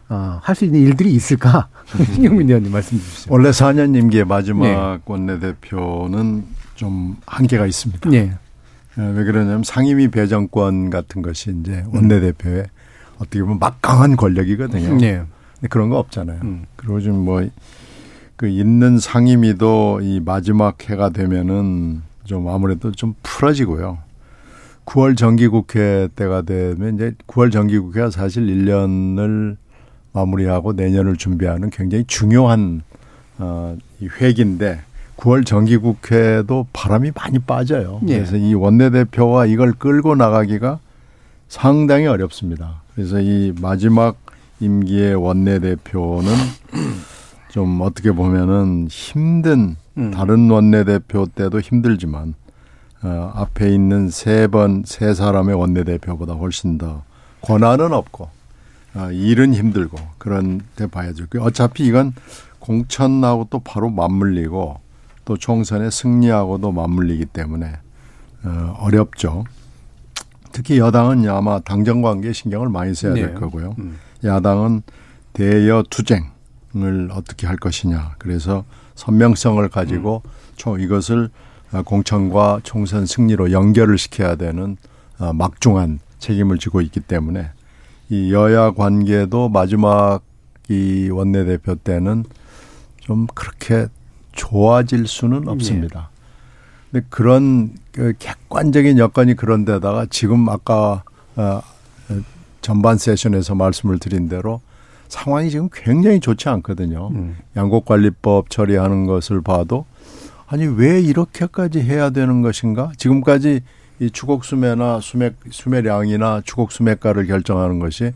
[0.10, 1.68] 어, 할 수 있는 일들이 있을까?
[2.14, 3.32] 신경민 의원님 말씀 주시죠.
[3.32, 4.99] 원래 4년 임기의 마지막 네.
[5.05, 6.43] 원내대표는
[6.76, 8.10] 좀 한계가 있습니다.
[8.10, 8.34] 네.
[8.97, 12.66] 왜 그러냐면 상임위 배정권 같은 것이 이제 원내대표의
[13.18, 14.95] 어떻게 보면 막강한 권력이거든요.
[14.97, 15.24] 네.
[15.55, 16.39] 근데 그런 거 없잖아요.
[16.43, 16.66] 음.
[16.76, 23.99] 그리고 좀뭐그 있는 상임위도 이 마지막 해가 되면은 좀 아무래도 좀 풀어지고요.
[24.86, 29.57] 9월 정기국회 때가 되면 이제 9월 정기국회가 사실 1년을
[30.14, 32.82] 마무리하고 내년을 준비하는 굉장히 중요한
[33.38, 34.82] 어, 이 회기인데
[35.18, 37.99] 9월 정기국회도 바람이 많이 빠져요.
[38.07, 38.16] 예.
[38.18, 40.80] 그래서 이 원내대표와 이걸 끌고 나가기가
[41.47, 42.82] 상당히 어렵습니다.
[42.95, 44.18] 그래서 이 마지막
[44.60, 46.32] 임기의 원내대표는
[47.49, 50.12] 좀 어떻게 보면은 힘든 음.
[50.12, 52.36] 다른 원내대표 때도 힘들지만
[53.01, 57.03] 어, 앞에 있는 세 번 세 사람의 원내대표보다 훨씬 더
[57.41, 58.30] 권한은 없고
[58.95, 61.25] 어, 일은 힘들고 그런 데 봐야죠.
[61.29, 62.13] 그 어차피 이건
[62.59, 64.79] 공천하고 또 바로 맞물리고
[65.25, 67.73] 또 총선에 승리하고도 맞물리기 때문에
[68.43, 69.43] 어, 어렵죠.
[70.51, 73.33] 특히 여당은 아마 당정 관계에 신경을 많이 써야 될 네.
[73.33, 73.75] 거고요.
[73.79, 73.97] 음.
[74.23, 74.81] 야당은
[75.33, 78.15] 대여 투쟁을 어떻게 할 것이냐.
[78.17, 78.65] 그래서
[78.95, 80.23] 선명성을 가지고
[80.55, 81.29] 총 이것을
[81.85, 84.77] 공천과 총선 승리로 연결을 시켜야 되는
[85.19, 87.51] 어, 막중한 책임을 지고 있기 때문에
[88.10, 90.22] 이 여야 관계도 마지막
[90.68, 92.26] 이 원내대표 때는
[92.99, 93.88] 좀 그렇게
[94.34, 96.10] 좋아질 수는 없습니다.
[96.91, 101.03] 근데 그런 그 객관적인 여건이 그런데다가 지금 아까
[101.36, 101.62] 어,
[102.62, 104.62] 전반 세션에서 말씀을 드린 대로
[105.07, 107.10] 상황이 지금 굉장히 좋지 않거든요.
[107.10, 107.38] 음.
[107.55, 109.86] 양곡관리법 처리하는 것을 봐도
[110.47, 112.91] 아니 왜 이렇게까지 해야 되는 것인가?
[112.97, 113.62] 지금까지
[113.99, 118.13] 이 추곡 수매나 수매 수매량이나 추곡 수매가를 결정하는 것이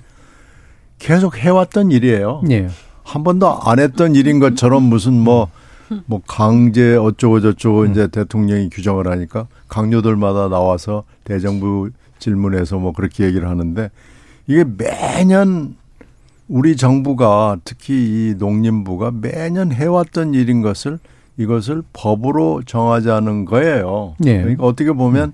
[1.00, 2.42] 계속 해왔던 일이에요.
[2.50, 2.70] 예.
[3.04, 5.50] 한 번도 안 했던 일인 것처럼 무슨 뭐,
[6.06, 13.50] 뭐 강제 어쩌고 저쩌고 이제 대통령이 규정을 하니까 강요들마다 나와서 대정부 질문에서 뭐 그렇게 얘기를
[13.50, 13.90] 하는데
[14.48, 15.76] 이게 매년
[16.48, 21.00] 우리 정부가 특히 이 농림부가 매년 해왔던 일인 것을
[21.38, 24.16] 이것을 법으로 정하자는 거예요.
[24.26, 24.40] 예.
[24.40, 25.34] 그러니까 어떻게 보면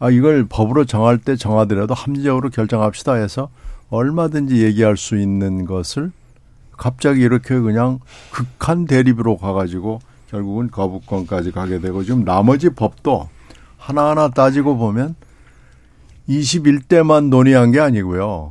[0.00, 3.50] 아 이걸 법으로 정할 때 정하더라도 합리적으로 결정합시다 해서
[3.90, 6.10] 얼마든지 얘기할 수 있는 것을
[6.76, 13.28] 갑자기 이렇게 그냥 극한 대립으로 가가지고 결국은 거부권까지 가게 되고 지금 나머지 법도
[13.76, 15.14] 하나하나 따지고 보면
[16.28, 18.50] 21대만 논의한 게 아니고요.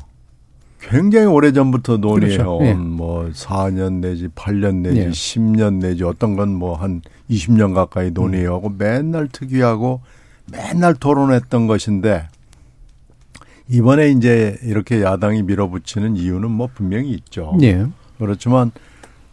[0.82, 2.60] 굉장히 오래 전부터 논의해온 그렇죠.
[2.66, 2.74] 예.
[2.74, 5.10] 뭐 4년 내지 8년 내지 예.
[5.10, 10.02] 10년 내지 어떤 건 뭐 한 20년 가까이 논의하고 맨날 특위하고
[10.52, 12.28] 맨날 토론했던 것인데
[13.68, 17.56] 이번에 이제 이렇게 야당이 밀어붙이는 이유는 뭐 분명히 있죠.
[17.62, 17.86] 예.
[18.18, 18.72] 그렇지만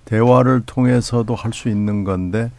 [0.05, 2.51] 대화를 통해서도 할 수 있는 건데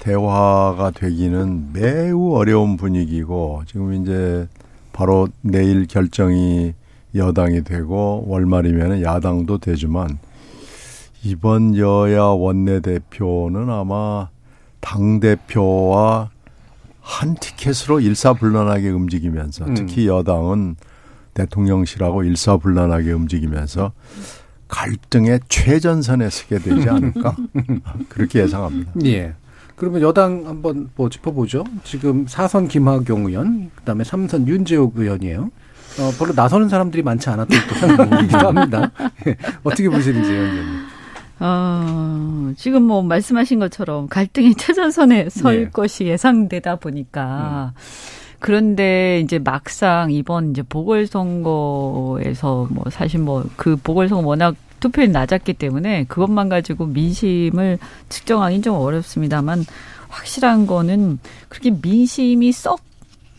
[0.00, 4.48] 대화가 되기는 매우 어려운 분위기고 지금 이제
[4.92, 6.74] 바로 내일 결정이
[7.14, 10.18] 여당이 되고 월말이면 야당도 되지만
[11.22, 14.28] 이번 여야 원내대표는 아마
[14.80, 16.30] 당 대표와
[17.10, 19.74] 한 티켓으로 일사불란하게 움직이면서 음.
[19.74, 20.76] 특히 여당은
[21.34, 23.92] 대통령실하고 일사불란하게 움직이면서
[24.68, 27.34] 갈등의 최전선에 서게 되지 않을까
[28.08, 28.92] 그렇게 예상합니다.
[29.04, 29.34] 예.
[29.74, 31.64] 그러면 여당 한번 뭐 짚어보죠.
[31.82, 35.50] 지금 4선 김학용 의원, 그다음에 3선 윤재욱 의원이에요.
[35.98, 38.92] 어, 별로 나서는 사람들이 많지 않았던 또 상황이기도 합니다.
[39.26, 39.36] 예.
[39.64, 40.89] 어떻게 보시는지 의원님.
[41.40, 45.68] 어, 지금 뭐 말씀하신 것처럼 갈등의 최전선에 설 예.
[45.68, 47.72] 것이 예상되다 보니까
[48.38, 56.04] 그런데 이제 막상 이번 이제 보궐선거에서 뭐 사실 뭐 그 보궐선거 워낙 투표율이 낮았기 때문에
[56.04, 57.78] 그것만 가지고 민심을
[58.08, 59.64] 측정하기는 좀 어렵습니다만
[60.08, 61.18] 확실한 거는
[61.48, 62.80] 그렇게 민심이 썩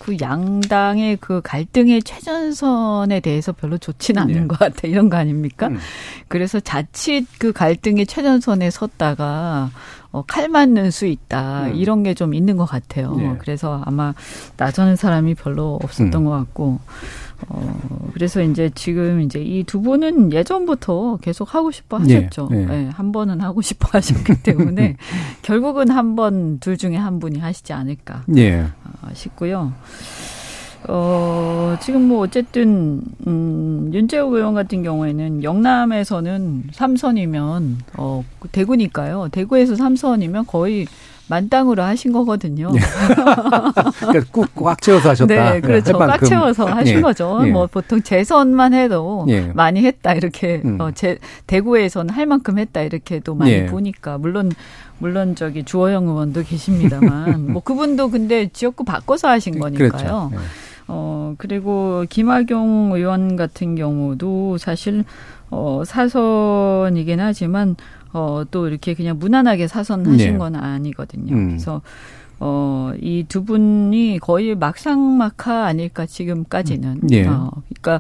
[0.01, 4.47] 그 양당의 그 갈등의 최전선에 대해서 별로 좋지는 않은 예.
[4.47, 5.67] 것 같아 이런 거 아닙니까?
[5.67, 5.77] 음.
[6.27, 9.69] 그래서 자칫 그 갈등의 최전선에 섰다가
[10.11, 11.75] 어, 칼 맞는 수 있다 음.
[11.75, 13.15] 이런 게 좀 있는 것 같아요.
[13.19, 13.35] 예.
[13.37, 14.13] 그래서 아마
[14.57, 16.25] 나서는 사람이 별로 없었던 음.
[16.25, 16.79] 것 같고
[17.49, 22.49] 어, 그래서 이제 지금 이제 이 두 분은 예전부터 계속 하고 싶어 예, 하셨죠.
[22.51, 22.67] 예.
[22.69, 24.95] 예, 한 번은 하고 싶어 하셨기 때문에
[25.41, 28.61] 결국은 한 번 둘 중에 한 분이 하시지 않을까 예.
[28.61, 29.73] 어, 싶고요.
[30.87, 39.29] 어, 지금 뭐 어쨌든, 음, 윤재욱 의원 같은 경우에는 영남에서는 삼선이면 어, 대구니까요.
[39.31, 40.87] 대구에서 삼선이면 거의
[41.32, 42.71] 만땅으로 하신 거거든요.
[43.99, 45.34] 그러니까 꾹꽉 채워서 하셨다.
[45.34, 45.97] 네, 그렇죠.
[45.97, 46.25] 할 꽉.
[46.25, 47.39] 채워서 하신 예, 거죠.
[47.45, 47.49] 예.
[47.49, 49.51] 뭐 보통 재선만 해도 예.
[49.53, 50.79] 많이 했다 이렇게 음.
[50.82, 53.65] 어, 제, 대구에서는 할 만큼 했다 이렇게도 많이 예.
[53.65, 54.51] 보니까 물론
[54.97, 59.89] 물론 저기 주호영 의원도 계십니다만 뭐 그분도 근데 지역구 바꿔서 하신 거니까요.
[59.89, 60.32] 그렇죠.
[60.34, 60.38] 예.
[61.32, 65.03] 어, 그리고 김학용 의원 같은 경우도 사실,
[65.49, 67.75] 어, 사선이긴 하지만,
[68.13, 70.38] 어, 또 이렇게 그냥 무난하게 사선하신 네.
[70.38, 71.34] 건 아니거든요.
[71.36, 71.47] 음.
[71.49, 71.82] 그래서,
[72.39, 77.01] 어, 이 두 분이 거의 막상막하 아닐까, 지금까지는.
[77.11, 77.27] 예.
[77.27, 77.51] 어,
[77.82, 77.99] 그러니까,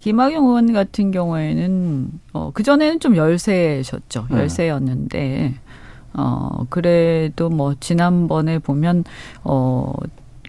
[0.00, 4.26] 김학용 의원 같은 경우에는, 어, 그 전에는 좀 열세셨죠.
[4.30, 4.36] 음.
[4.36, 5.54] 열세였는데,
[6.14, 9.04] 어, 그래도 뭐, 지난번에 보면,
[9.42, 9.92] 어,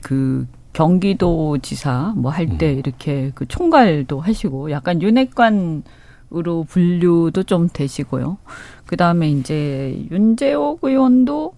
[0.04, 0.46] 그,
[0.76, 8.38] 경기도지사 뭐 할 때 이렇게 그 총괄도 하시고 약간 윤핵관으로 분류도 좀 되시고요.
[8.86, 11.54] 그 다음에 이제 윤재옥 의원도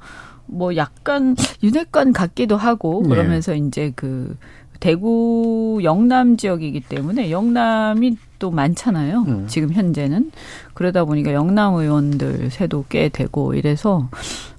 [0.45, 3.09] 뭐 약간 윤핵관 같기도 하고 네.
[3.09, 4.37] 그러면서 이제 그
[4.79, 9.25] 대구 영남 지역이기 때문에 영남이 또 많잖아요.
[9.27, 9.47] 음.
[9.47, 10.31] 지금 현재는
[10.75, 14.09] 그러다 보니까 영남 의원들 세도 꽤 되고 이래서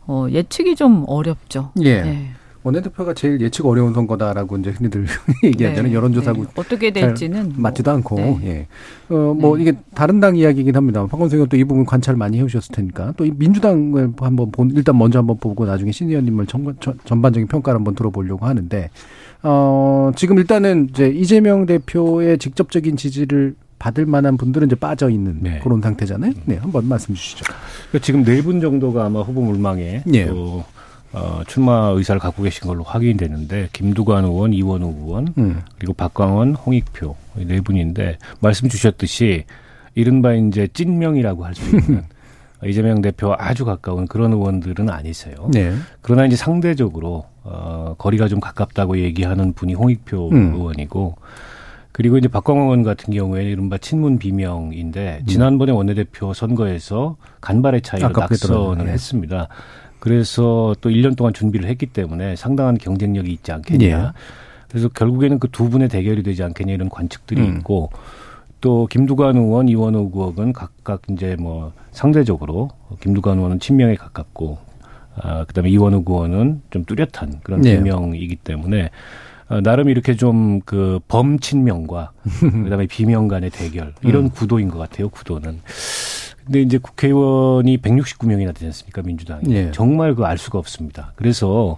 [0.09, 1.71] 어 예측이 좀 어렵죠.
[1.83, 2.03] 예.
[2.03, 2.31] 네.
[2.65, 5.07] 원내대표가 제일 예측 어려운 선거다라고 이제 흔히들
[5.45, 5.91] 얘기하잖아요.
[5.91, 5.95] 네.
[5.95, 6.49] 여론조사하고 네.
[6.57, 8.39] 어떻게 될지는 맞지도 뭐, 않고, 네.
[8.45, 8.67] 예.
[9.15, 9.63] 어, 뭐, 네.
[9.63, 11.07] 이게 다른 당 이야기이긴 합니다.
[11.07, 13.13] 박원석 의원 또이 부분 관찰 많이 해오셨을 테니까.
[13.17, 17.47] 또 이 민주당을 한번 본, 일단 먼저 한번 보고 나중에 신 의원님을 전, 전, 전반적인
[17.49, 18.91] 평가를 한번 들어보려고 하는데,
[19.43, 25.61] 어, 지금 일단은 이제 이재명 대표의 직접적인 지지를 받을 만한 분들은 이제 빠져 있는 네.
[25.63, 26.33] 그런 상태잖아요.
[26.47, 27.45] 네, 한번 말씀 주시죠.
[27.91, 30.27] 그러니까 지금 네 분 정도가 아마 후보 물망에 예.
[30.27, 30.65] 또
[31.13, 35.63] 어, 출마 의사를 갖고 계신 걸로 확인되는데 김두관 의원, 이원우 의원 음.
[35.79, 39.45] 그리고 박광원, 홍익표 이네 분인데 말씀 주셨듯이
[39.95, 42.05] 이른바 이제 찐명이라고 할 수 있는
[42.65, 45.49] 이재명 대표와 아주 가까운 그런 의원들은 아니세요.
[45.53, 45.73] 네.
[46.03, 50.55] 그러나 이제 상대적으로 어, 거리가 좀 가깝다고 얘기하는 분이 홍익표 음.
[50.55, 51.17] 의원이고
[51.93, 58.89] 그리고 이제 박광원 의원 같은 경우에는 이른바 친문 비명인데 지난번에 원내대표 선거에서 간발의 차이로 낙선을.
[58.89, 59.49] 했습니다.
[59.99, 63.87] 그래서 또 1년 동안 준비를 했기 때문에 상당한 경쟁력이 있지 않겠냐.
[63.87, 64.13] 예.
[64.69, 67.59] 그래서 결국에는 그 두 분의 대결이 되지 않겠냐 이런 관측들이 음.
[67.59, 67.91] 있고
[68.61, 72.71] 또 김두관 의원, 이원호 의원은 각각 이제 뭐 상대적으로
[73.01, 74.59] 김두관 의원은 친명에 가깝고
[75.17, 77.77] 아, 그다음에 이원호 의원은 좀 뚜렷한 그런 네.
[77.77, 78.91] 비명이기 때문에
[79.49, 82.13] 어, 나름 이렇게 좀 그 범친명과
[82.65, 84.31] 그다음에 비명 간의 대결 이런 음.
[84.31, 85.09] 구도인 것 같아요.
[85.09, 85.61] 구도는.
[86.49, 89.71] 근데 이제 국회의원이 169명이나 되지 않습니까 민주당이 예.
[89.71, 91.13] 정말 그 알 수가 없습니다.
[91.17, 91.77] 그래서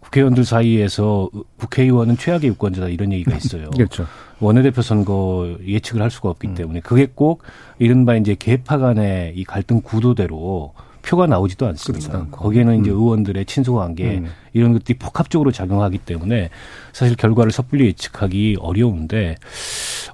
[0.00, 3.70] 국회의원들 사이에서 국회의원은 최악의 유권자다 이런 얘기가 있어요.
[3.70, 4.06] 그렇죠.
[4.40, 6.30] 원내대표 선거 예측을 할 수가 음.
[6.30, 7.42] 없기 때문에 그게 꼭
[7.78, 12.18] 이른바 이제 개파 간의 이 갈등 구도대로 표가 나오지도 않습니다.
[12.18, 12.36] 않고.
[12.38, 12.96] 거기에는 이제 음.
[12.96, 14.28] 의원들의 친소 관계 음.
[14.52, 16.50] 이런 것들이 복합적으로 작용하기 때문에
[16.92, 19.36] 사실 결과를 섣불리 예측하기 어려운데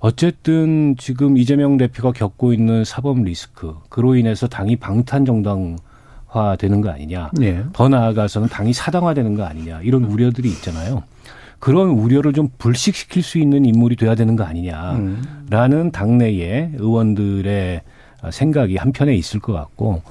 [0.01, 5.77] 어쨌든 지금 이재명 대표가 겪고 있는 사법 리스크 그로 인해서 당이 방탄 정당
[6.27, 7.31] 화 되는 거 아니냐.
[7.43, 7.63] 예.
[7.73, 11.05] 더 나아가서는 당이 사당화 되는 거 아니냐 이런 우려들이 있잖아요.
[11.61, 15.91] 그런 우려를 좀 불식시킬 수 있는 인물이 돼야 되는 거 아니냐라는 음.
[15.93, 17.81] 당내의 의원들의
[18.31, 20.03] 생각이 한편에 있을 것 같고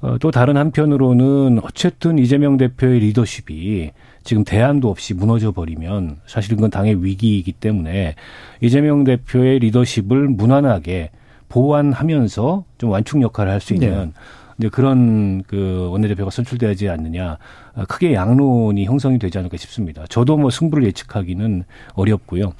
[0.00, 3.92] 어, 또 다른 한편으로는 어쨌든 이재명 대표의 리더십이
[4.24, 8.14] 지금 대안도 없이 무너져 버리면 사실은 그건 당의 위기이기 때문에
[8.60, 11.10] 이재명 대표의 리더십을 무난하게
[11.48, 14.12] 보완하면서 좀 완충 역할을 할 수 있는 네.
[14.58, 17.36] 이제 그런 그 원내대표가 선출되지 않느냐
[17.74, 20.04] 아, 크게 양론이 형성이 되지 않을까 싶습니다.
[20.08, 22.52] 저도 뭐 승부를 예측하기는 어렵고요.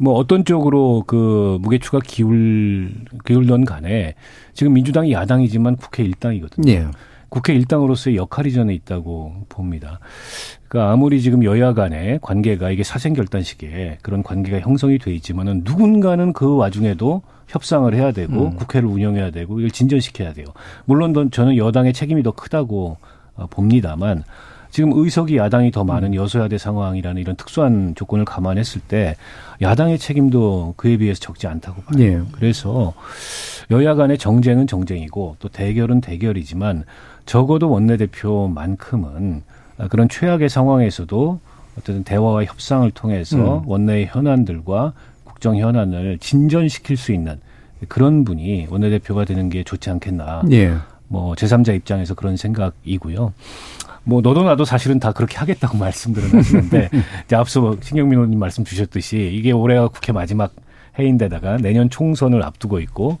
[0.00, 2.90] 뭐 어떤 쪽으로 그 무게추가 기울
[3.26, 4.14] 기울던 간에
[4.54, 6.72] 지금 민주당이 야당이지만 국회 일당이거든요.
[6.72, 6.86] 예.
[7.28, 10.00] 국회 일당으로서의 역할이 저는 있다고 봅니다.
[10.68, 16.56] 그러니까 아무리 지금 여야 간의 관계가 이게 사생결단식의 그런 관계가 형성이 돼 있지만은 누군가는 그
[16.56, 18.56] 와중에도 협상을 해야 되고 음.
[18.56, 20.46] 국회를 운영해야 되고 이걸 진전시켜야 돼요.
[20.86, 22.96] 물론 더- 저는 여당의 책임이 더 크다고
[23.34, 24.24] 어, 봅니다만
[24.70, 25.86] 지금 의석이 야당이 더 음.
[25.86, 29.16] 많은 여소야대 상황이라는 이런 특수한 조건을 감안했을 때
[29.60, 32.02] 야당의 책임도 그에 비해서 적지 않다고 봐요.
[32.02, 32.20] 예.
[32.32, 32.94] 그래서
[33.70, 36.84] 여야 간의 정쟁은 정쟁이고 또 대결은 대결이지만
[37.26, 39.42] 적어도 원내대표만큼은
[39.88, 41.40] 그런 최악의 상황에서도
[41.78, 43.68] 어쨌든 대화와 협상을 통해서 음.
[43.68, 44.92] 원내의 현안들과
[45.24, 47.40] 국정 현안을 진전시킬 수 있는
[47.88, 50.42] 그런 분이 원내대표가 되는 게 좋지 않겠나.
[50.50, 50.74] 예.
[51.08, 53.32] 뭐 제3자 입장에서 그런 생각이고요.
[54.10, 56.90] 뭐 너도 나도 사실은 다 그렇게 하겠다고 말씀들은 하시는데
[57.24, 60.52] 이제 앞서 신경민 의원님 말씀 주셨듯이 이게 올해가 국회 마지막
[60.98, 63.18] 해인데다가 내년 총선을 앞두고 있고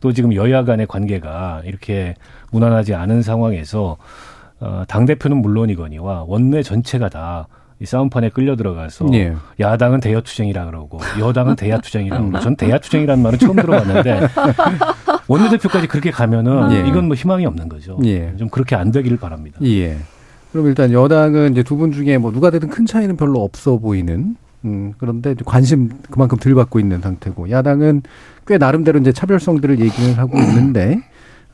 [0.00, 2.16] 또 지금 여야 간의 관계가 이렇게
[2.50, 3.96] 무난하지 않은 상황에서
[4.58, 7.46] 어, 당 대표는 물론이거니와 원내 전체가 다
[7.82, 9.34] 이 싸움판에 끌려 들어가서 예.
[9.58, 14.20] 야당은 대여투쟁이라 그러고 여당은 대야투쟁이라 그러고 전 대야투쟁이라는 말은 처음 들어봤는데
[15.26, 16.88] 원내 대표까지 그렇게 가면은 예.
[16.88, 17.98] 이건 뭐 희망이 없는 거죠.
[18.04, 18.36] 예.
[18.36, 19.58] 좀 그렇게 안 되기를 바랍니다.
[20.52, 20.58] 예.
[20.58, 24.36] 그럼 일단 여당은 이제 두 분 중에 뭐 누가 되든 큰 차이는 별로 없어 보이는
[24.64, 28.02] 음, 그런데 관심 그만큼 덜 받고 있는 상태고 야당은
[28.46, 31.02] 꽤 나름대로 이제 차별성들을 얘기를 하고 있는데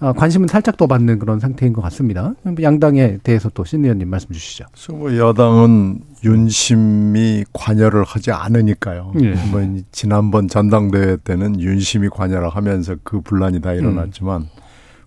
[0.00, 2.32] 아, 관심은 살짝 더 받는 그런 상태인 것 같습니다.
[2.62, 4.64] 양당에 대해서 또 신 의원님 말씀 주시죠.
[4.92, 9.12] 뭐 여당은 윤심이 관여를 하지 않으니까요.
[9.22, 9.34] 예.
[9.50, 14.46] 뭐 지난번 전당대회 때는 윤심이 관여를 하면서 그 분란이 다 일어났지만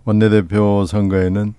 [0.03, 1.53] 원내대표 선거에는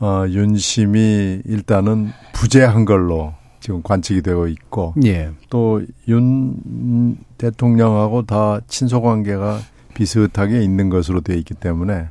[0.00, 5.30] 어, 윤심이 일단은 부재한 걸로 지금 관측이 되고 있고 예.
[5.50, 9.60] 또윤 대통령하고 다 친소 관계가
[9.94, 12.08] 비슷하게 있는 것으로 되어 있기 때문에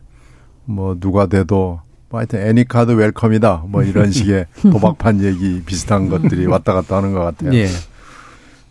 [0.66, 1.80] 뭐 누가 돼도
[2.10, 3.66] 뭐 하여튼 애니카드 웰컴이다.
[3.68, 7.54] 뭐 이런 식의 도박판 얘기 비슷한 것들이 왔다 갔다 하는 것 같아요.
[7.54, 7.66] 예.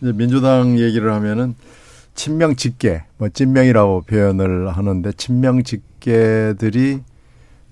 [0.01, 1.55] 이제 민주당 얘기를 하면은
[2.13, 7.01] 친명 직계, 뭐 찐명이라고 표현을 하는데 친명 직계들이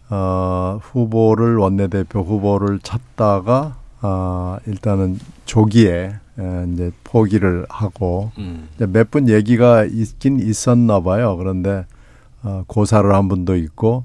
[0.10, 8.68] 어 후보를 원내대표 후보를 찾다가 아 일단은 조기에 에, 이제 포기를 하고 음.
[8.78, 11.36] 몇 분 얘기가 있긴 있었나 봐요.
[11.38, 11.86] 그런데
[12.43, 14.03] 어, 고사를 한 분도 있고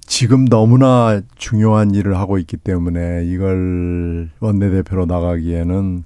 [0.00, 6.04] 지금 너무나 중요한 일을 하고 있기 때문에 이걸 원내대표로 나가기에는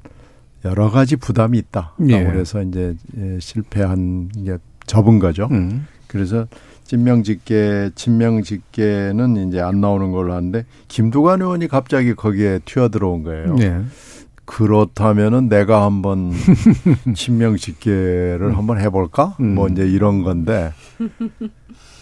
[0.67, 1.93] 여러 가지 부담이 있다.
[2.09, 2.25] 예.
[2.25, 5.49] 그래서 이제 예, 실패한 게 접은 거죠.
[5.53, 5.87] 음.
[6.07, 6.47] 그래서
[6.95, 13.57] 친명직계, 친명직계는 이제 안 나오는 걸로 하는데 김두관 의원이 갑자기 거기에 튀어들어온 거예요.
[13.61, 13.81] 예.
[14.45, 16.31] 그렇다면은 내가 한번
[17.17, 19.37] 친명직계를 한번 해볼까?
[19.41, 19.57] 음.
[19.57, 20.73] 뭐 이제 이런 건데.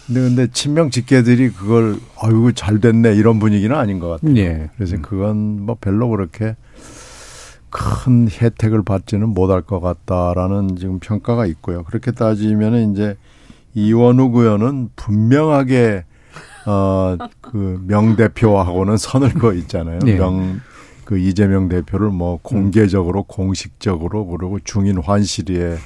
[0.05, 4.37] 근데 근데 친명직계들이 그걸 아이고 잘 됐네 이런 분위기는 아닌 것 같아요.
[4.37, 4.69] 예.
[4.75, 6.55] 그래서 그건 뭐 별로 그렇게
[7.71, 11.83] 큰 혜택을 받지는 못할 것 같다라는 지금 평가가 있고요.
[11.83, 13.15] 그렇게 따지면은 이제
[13.73, 16.05] 이원욱 의원은 분명하게
[16.65, 19.99] 어그 명대표하고는 선을 그어 있잖아요.
[19.99, 20.15] 네.
[20.15, 25.77] 명그 이재명 대표를 뭐 공개적으로 공식적으로 그러고 중인 환시리에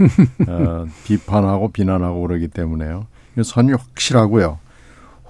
[0.48, 3.08] 어, 비판하고 비난하고 그러기 때문에요.
[3.38, 4.60] 이 선이 확실하고요.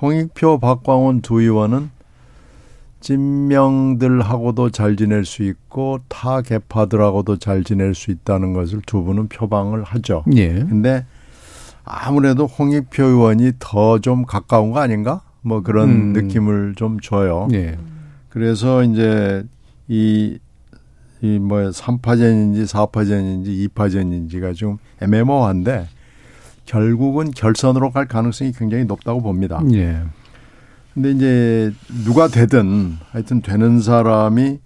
[0.01, 1.89] 홍익표, 박광원 두 의원은
[2.99, 9.84] 찐명들하고도 잘 지낼 수 있고 타 개파들하고도 잘 지낼 수 있다는 것을 두 분은 표방을
[9.84, 10.24] 하죠.
[10.36, 10.53] 예.
[10.53, 11.05] 근데
[11.90, 15.22] 아무래도 홍익표 의원이 더 좀 가까운 거 아닌가?
[15.42, 16.14] 뭐 그런 음.
[16.14, 17.48] 느낌을 좀 줘요.
[17.54, 17.78] 예.
[18.30, 19.44] 그래서 이제
[19.88, 20.38] 이,
[21.22, 25.88] 이뭐 3파전인지 4파전인지 2파전인지가 좀 애매모호한데
[26.66, 29.62] 결국은 결선으로 갈 가능성이 굉장히 높다고 봅니다.
[29.74, 30.02] 예.
[30.94, 31.74] 근데 이제
[32.04, 34.60] 누가 되든 하여튼 되는 사람이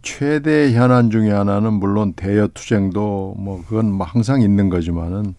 [0.00, 5.34] 최대 현안 중에 하나는 물론 대여 투쟁도 뭐 그건 뭐 항상 있는 거지만은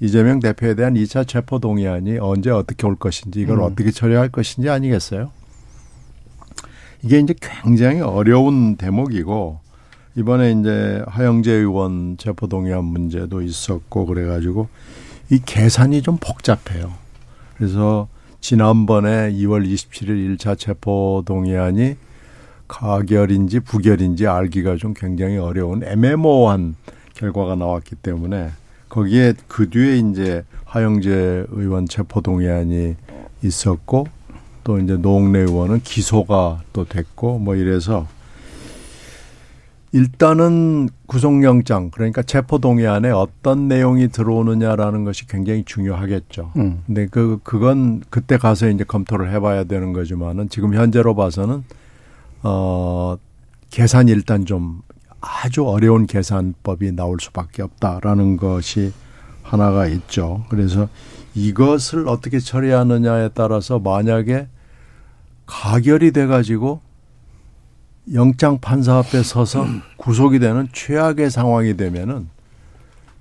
[0.00, 3.62] 이재명 대표에 대한 2차 체포 동의안이 언제 어떻게 올 것인지 이걸 음.
[3.64, 5.30] 어떻게 처리할 것인지 아니겠어요?
[7.02, 9.60] 이게 이제 굉장히 어려운 대목이고
[10.16, 14.68] 이번에 이제 하영재 의원 체포 동의안 문제도 있었고 그래 가지고
[15.30, 16.92] 이 계산이 좀 복잡해요.
[17.56, 18.08] 그래서
[18.40, 21.96] 지난번에 2월 27일 1차 체포 동의안이
[22.66, 26.76] 가결인지 부결인지 알기가 좀 굉장히 어려운 애매모호한
[27.14, 28.50] 결과가 나왔기 때문에
[28.88, 32.96] 거기에 그 뒤에 이제 하영재 의원 체포 동의안이
[33.42, 34.06] 있었고
[34.64, 38.06] 또 이제 노웅래 의원은 기소가 또 됐고 뭐 이래서
[39.92, 46.52] 일단은 구속영장 그러니까 체포 동의안에 어떤 내용이 들어오느냐라는 것이 굉장히 중요하겠죠.
[46.56, 46.82] 음.
[46.86, 51.64] 근데 그 그건 그때 가서 이제 검토를 해봐야 되는 거지만은 지금 현재로 봐서는
[52.42, 53.16] 어
[53.70, 54.82] 계산이 일단 좀
[55.20, 58.92] 아주 어려운 계산법이 나올 수밖에 없다라는 것이
[59.42, 60.44] 하나가 있죠.
[60.48, 60.88] 그래서
[61.34, 64.48] 이것을 어떻게 처리하느냐에 따라서 만약에
[65.46, 66.80] 가결이 돼 가지고
[68.12, 69.66] 영장 판사 앞에 서서
[69.96, 72.28] 구속이 되는 최악의 상황이 되면은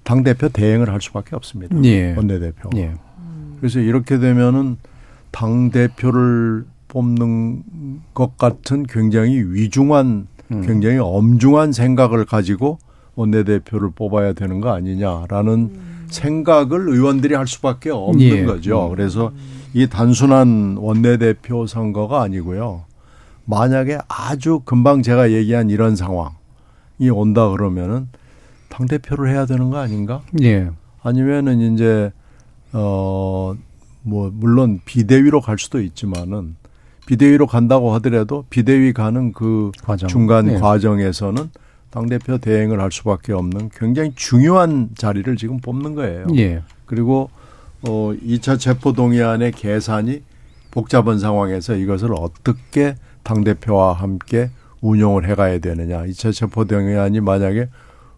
[0.03, 1.75] 당 대표 대행을 할 수밖에 없습니다.
[1.83, 2.13] 예.
[2.15, 2.69] 원내 대표.
[2.77, 2.93] 예.
[3.59, 4.77] 그래서 이렇게 되면은
[5.31, 10.61] 당 대표를 뽑는 것 같은 굉장히 위중한, 음.
[10.61, 12.79] 굉장히 엄중한 생각을 가지고
[13.15, 15.71] 원내대표를 뽑아야 되는 거 아니냐라는
[16.07, 18.45] 생각을 의원들이 할 수밖에 없는 예.
[18.45, 18.89] 거죠.
[18.89, 19.31] 그래서
[19.73, 22.85] 이 단순한 원내대표 선거가 아니고요.
[23.45, 28.07] 만약에 아주 금방 제가 얘기한 이런 상황이 온다 그러면은
[28.69, 30.21] 당 대표를 해야 되는 거 아닌가?
[30.41, 30.69] 예.
[31.01, 32.11] 아니면은 이제
[32.73, 33.55] 어
[34.07, 36.55] 뭐 물론 비대위로 갈 수도 있지만은
[37.07, 40.07] 비대위로 간다고 하더라도 비대위 가는 그 과정.
[40.09, 40.55] 중간 예.
[40.59, 41.49] 과정에서는
[41.89, 46.27] 당 대표 대행을 할 수밖에 없는 굉장히 중요한 자리를 지금 뽑는 거예요.
[46.35, 46.61] 예.
[46.85, 47.29] 그리고
[47.87, 50.21] 어 2차 체포 동의안의 계산이
[50.71, 54.49] 복잡한 상황에서 이것을 어떻게 당 대표와 함께
[54.81, 56.03] 운용을 해가야 되느냐.
[56.05, 57.69] 2차 체포 동의안이 만약에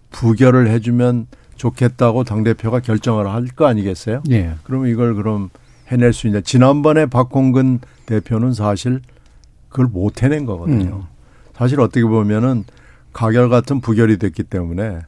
[0.10, 4.24] 부결을 해주면 좋겠다고 당 대표가 결정을 할 거 아니겠어요?
[4.32, 4.56] 예.
[4.64, 5.50] 그러면 이걸 그럼
[5.90, 6.42] 해낼 수 있냐.
[6.42, 7.80] 지난번에 박홍근
[8.10, 9.02] 대표는 사실
[9.70, 11.06] 그걸 못 해낸 거거든요.
[11.54, 12.64] 사실 어떻게 보면은
[13.14, 15.02] 가결 같은 부결이 됐기 때문에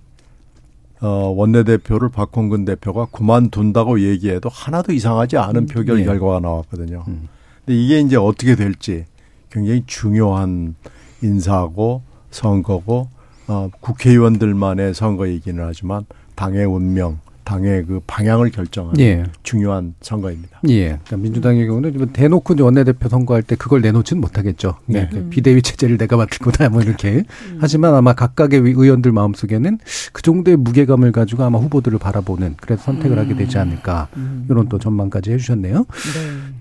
[1.01, 6.05] 어, 원내대표를 박홍근 대표가 그만둔다고 얘기해도 하나도 이상하지 않은 표결 예.
[6.05, 7.03] 결과가 나왔거든요.
[7.07, 7.27] 음.
[7.65, 9.05] 근데 이게 이제 어떻게 될지
[9.49, 10.75] 굉장히 중요한
[11.23, 13.09] 인사고 선거고
[13.47, 19.23] 어, 국회의원들만의 선거이기는 하지만 당의 운명 당의 그 방향을 결정하는 예.
[19.43, 20.59] 중요한 선거입니다.
[20.69, 20.85] 예.
[20.87, 24.77] 그러니까 민주당의 경우는 뭐 대놓고 원내대표 선거할 때 그걸 내놓지는 못하겠죠.
[24.85, 25.09] 네.
[25.11, 25.29] 네.
[25.29, 27.23] 비대위 체제를 내가 맡을 거다 뭐 이렇게.
[27.59, 29.79] 하지만 아마 각각의 의원들 마음속에는
[30.13, 34.07] 그 정도의 무게감을 가지고 아마 후보들을 바라보는 그래서 선택을 하게 되지 않을까.
[34.49, 35.77] 이런 또 전망까지 해주셨네요.
[35.77, 35.85] 네.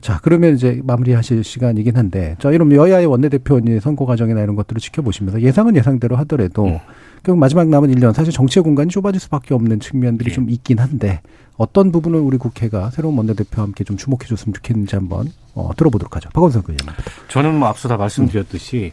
[0.01, 5.43] 자, 그러면 이제 마무리하실 시간이긴 한데, 자, 이런 여야의 원내대표니 선거 과정이나 이런 것들을 지켜보시면서
[5.43, 6.81] 예상은 예상대로 하더라도
[7.23, 10.35] 결국 마지막 남은 1년 사실 정치의 공간이 좁아질 수밖에 없는 측면들이 예.
[10.35, 11.21] 좀 있긴 한데
[11.57, 16.31] 어떤 부분을 우리 국회가 새로운 원내대표와 함께 좀 주목해 줬으면 좋겠는지 한번 어, 들어보도록 하죠.
[16.31, 16.87] 박원석 의원님.
[17.29, 18.93] 저는 뭐 앞서 다 말씀드렸듯이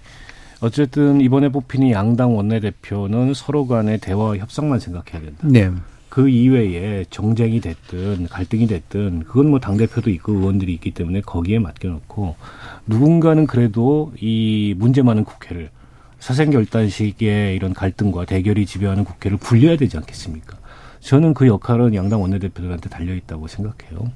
[0.59, 5.47] 어쨌든 이번에 이 양당 원내대표는 서로 간의 대화 협상만 생각해야 된다.
[5.47, 5.71] 네.
[6.17, 12.35] 그 이외에 정쟁이 됐든 갈등이 됐든 그건 뭐 당대표도 있고 의원들이 있기 때문에 거기에 맡겨놓고
[12.87, 15.69] 누군가는 그래도 이 문제 많은 국회를
[16.17, 20.57] 사생결단식의 이런 갈등과 대결이 지배하는 국회를 굴려야 되지 않겠습니까?
[21.01, 24.11] 저는 그 역할은 양당 원내대표들한테 달려 있다고 생각해요.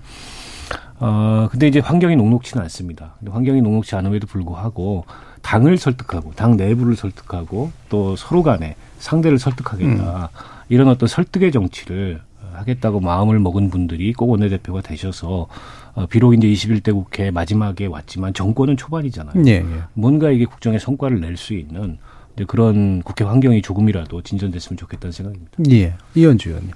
[0.99, 3.13] 어, 근데 이제 환경이 녹록치는 않습니다.
[3.29, 5.05] 환경이 녹록치 않음에도 불구하고
[5.43, 10.31] 당을 설득하고 당 내부를 설득하고 또 서로 간에 상대를 설득하겠다.
[10.71, 12.21] 이런 어떤 설득의 정치를
[12.53, 15.47] 하겠다고 마음을 먹은 분들이 꼭 원내대표가 되셔서
[15.93, 19.43] 어, 비록 이제 21대 국회 마지막에 왔지만 정권은 초반이잖아요.
[19.47, 19.65] 예, 예.
[19.93, 21.97] 뭔가 이게 국정에 성과를 낼 수 있는
[22.35, 25.51] 이제 그런 국회 환경이 조금이라도 진전됐으면 좋겠다는 생각입니다.
[25.71, 25.93] 예.
[26.15, 26.71] 이현주 의원님.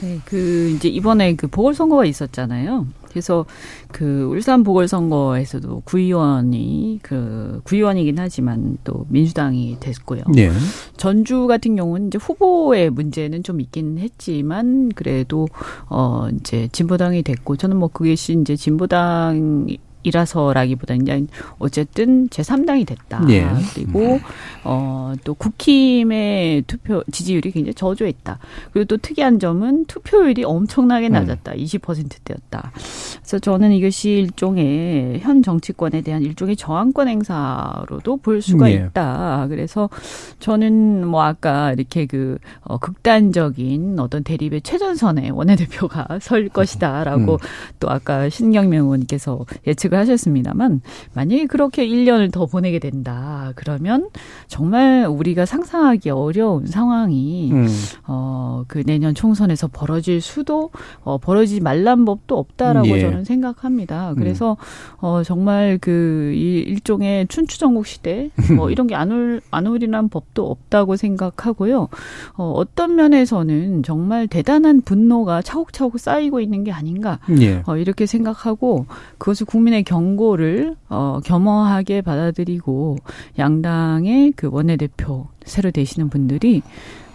[0.00, 2.88] 네, 그 이제 이번에 그 보궐선거가 있었잖아요.
[3.10, 3.44] 그래서
[3.92, 10.22] 그 울산 보궐선거에서도 구의원이 그 구의원이긴 하지만 또 민주당이 됐고요.
[10.38, 10.50] 예.
[10.96, 15.48] 전주 같은 경우는 이제 후보의 문제는 좀 있긴 했지만 그래도
[15.88, 19.66] 어 이제 진보당이 됐고 저는 뭐 그것이 이제 진보당
[20.02, 21.26] 이라서라기보다는 그냥
[21.58, 23.24] 어쨌든 제 3당이 됐다.
[23.28, 23.46] 예.
[23.74, 24.18] 그리고
[24.64, 28.38] 어또 국힘의 투표 지지율이 굉장히 저조했다.
[28.72, 31.52] 그리고 또 특이한 점은 투표율이 엄청나게 낮았다.
[31.52, 32.72] 20%대였다.
[33.18, 38.74] 그래서 저는 이것이 일종의 현 정치권에 대한 일종의 저항권 행사로도 볼 수가 예.
[38.74, 39.46] 있다.
[39.48, 39.90] 그래서
[40.38, 47.38] 저는 뭐 아까 이렇게 그 어, 극단적인 어떤 대립의 최전선에 원내대표가 설 것이다라고 음.
[47.78, 50.82] 또 아까 신경명 의원님께서 예측 을 하셨습니다만
[51.14, 53.52] 만약에 그렇게 1년을 더 보내게 된다.
[53.56, 54.08] 그러면
[54.46, 57.66] 정말 우리가 상상하기 어려운 상황이 음.
[58.06, 60.70] 어, 그 내년 총선에서 벌어질 수도,
[61.02, 63.00] 어, 벌어지지 말란 법도 없다라고 예.
[63.00, 64.14] 저는 생각합니다.
[64.16, 64.56] 그래서,
[64.98, 70.96] 어, 정말 그, 이 일종의 춘추전국 시대, 뭐 이런 게안 올, 안 오리란 법도 없다고
[70.96, 71.88] 생각하고요.
[72.34, 77.18] 어, 어떤 면에서는 정말 대단한 분노가 차곡차곡 쌓이고 있는 게 아닌가.
[77.40, 77.62] 예.
[77.66, 78.86] 어, 이렇게 생각하고
[79.18, 82.96] 그것을 국민의 경고를 어, 겸허하게 받아들이고
[83.38, 86.62] 양당의 그 원내대표 새로 되시는 분들이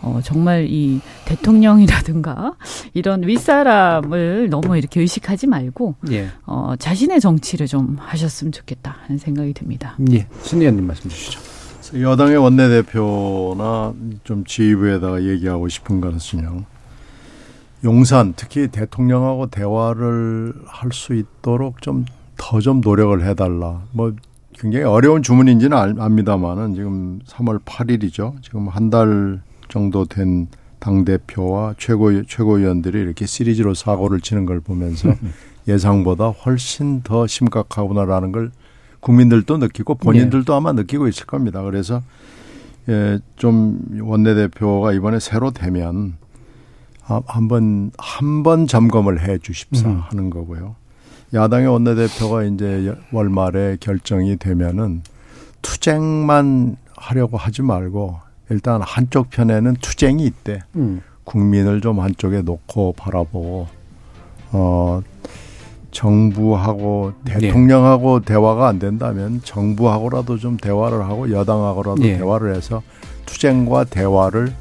[0.01, 2.55] 어, 정말 이 대통령이라든가
[2.93, 6.29] 이런 윗사람을 너무 이렇게 의식하지 말고 예.
[6.45, 9.97] 어, 자신의 정치를 좀 하셨으면 좋겠다 하는 생각이 듭니다.
[10.11, 10.27] 예.
[10.43, 11.39] 신 의원님 말씀 주시죠.
[12.01, 13.93] 여당의 원내대표나
[14.23, 16.63] 좀 지휘부에다가 얘기하고 싶은 것은요.
[17.83, 22.05] 용산 특히 대통령하고 대화를 할 수 있도록 좀
[22.37, 23.83] 더 좀 노력을 해달라.
[23.91, 24.13] 뭐
[24.53, 28.41] 굉장히 어려운 주문인지는 알- 압니다만은 지금 3월 8일이죠.
[28.41, 35.09] 지금 한 달 정도 된 당 대표와 최고 최고위원들이 이렇게 시리즈로 사고를 치는 걸 보면서
[35.67, 38.51] 예상보다 훨씬 더 심각하구나라는 걸
[38.99, 41.63] 국민들도 느끼고 본인들도 아마 느끼고 있을 겁니다.
[41.63, 42.03] 그래서
[42.89, 46.17] 예, 좀 원내대표가 이번에 새로 되면
[47.07, 50.01] 아, 한번 한 번 점검을 해 주십사 음.
[50.01, 50.75] 하는 거고요.
[51.35, 55.03] 야당의 원내대표가 이제 여- 월말에 결정이 되면은
[55.61, 58.15] 투쟁만 하려고 하지 말고
[58.49, 60.61] 일단 한쪽 편에는 투쟁이 있대.
[60.75, 61.01] 음.
[61.25, 63.67] 국민을 좀 한쪽에 놓고 바라보고
[64.51, 65.01] 어
[65.89, 67.39] 정부하고 네.
[67.39, 72.17] 대통령하고 대화가 안 된다면 정부하고라도 좀 대화를 하고 여당하고라도 네.
[72.17, 72.83] 대화를 해서
[73.25, 74.53] 투쟁과 대화를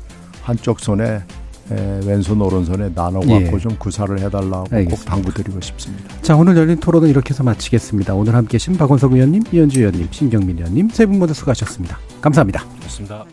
[0.42, 1.22] 한쪽 손에
[1.70, 3.58] 에, 왼손 오른손에 나눠 갖고 예.
[3.58, 5.10] 좀 구사를 해달라고 꼭 알겠습니다.
[5.10, 6.20] 당부드리고 싶습니다.
[6.22, 8.14] 자, 오늘 열린 토론은 이렇게 해서 마치겠습니다.
[8.14, 11.98] 오늘 함께 계신 박원석 의원님, 이현주 의원님, 신경민 의원님 세 분 모두 수고하셨습니다.
[12.20, 12.64] 감사합니다.
[12.82, 13.24] 좋습니다.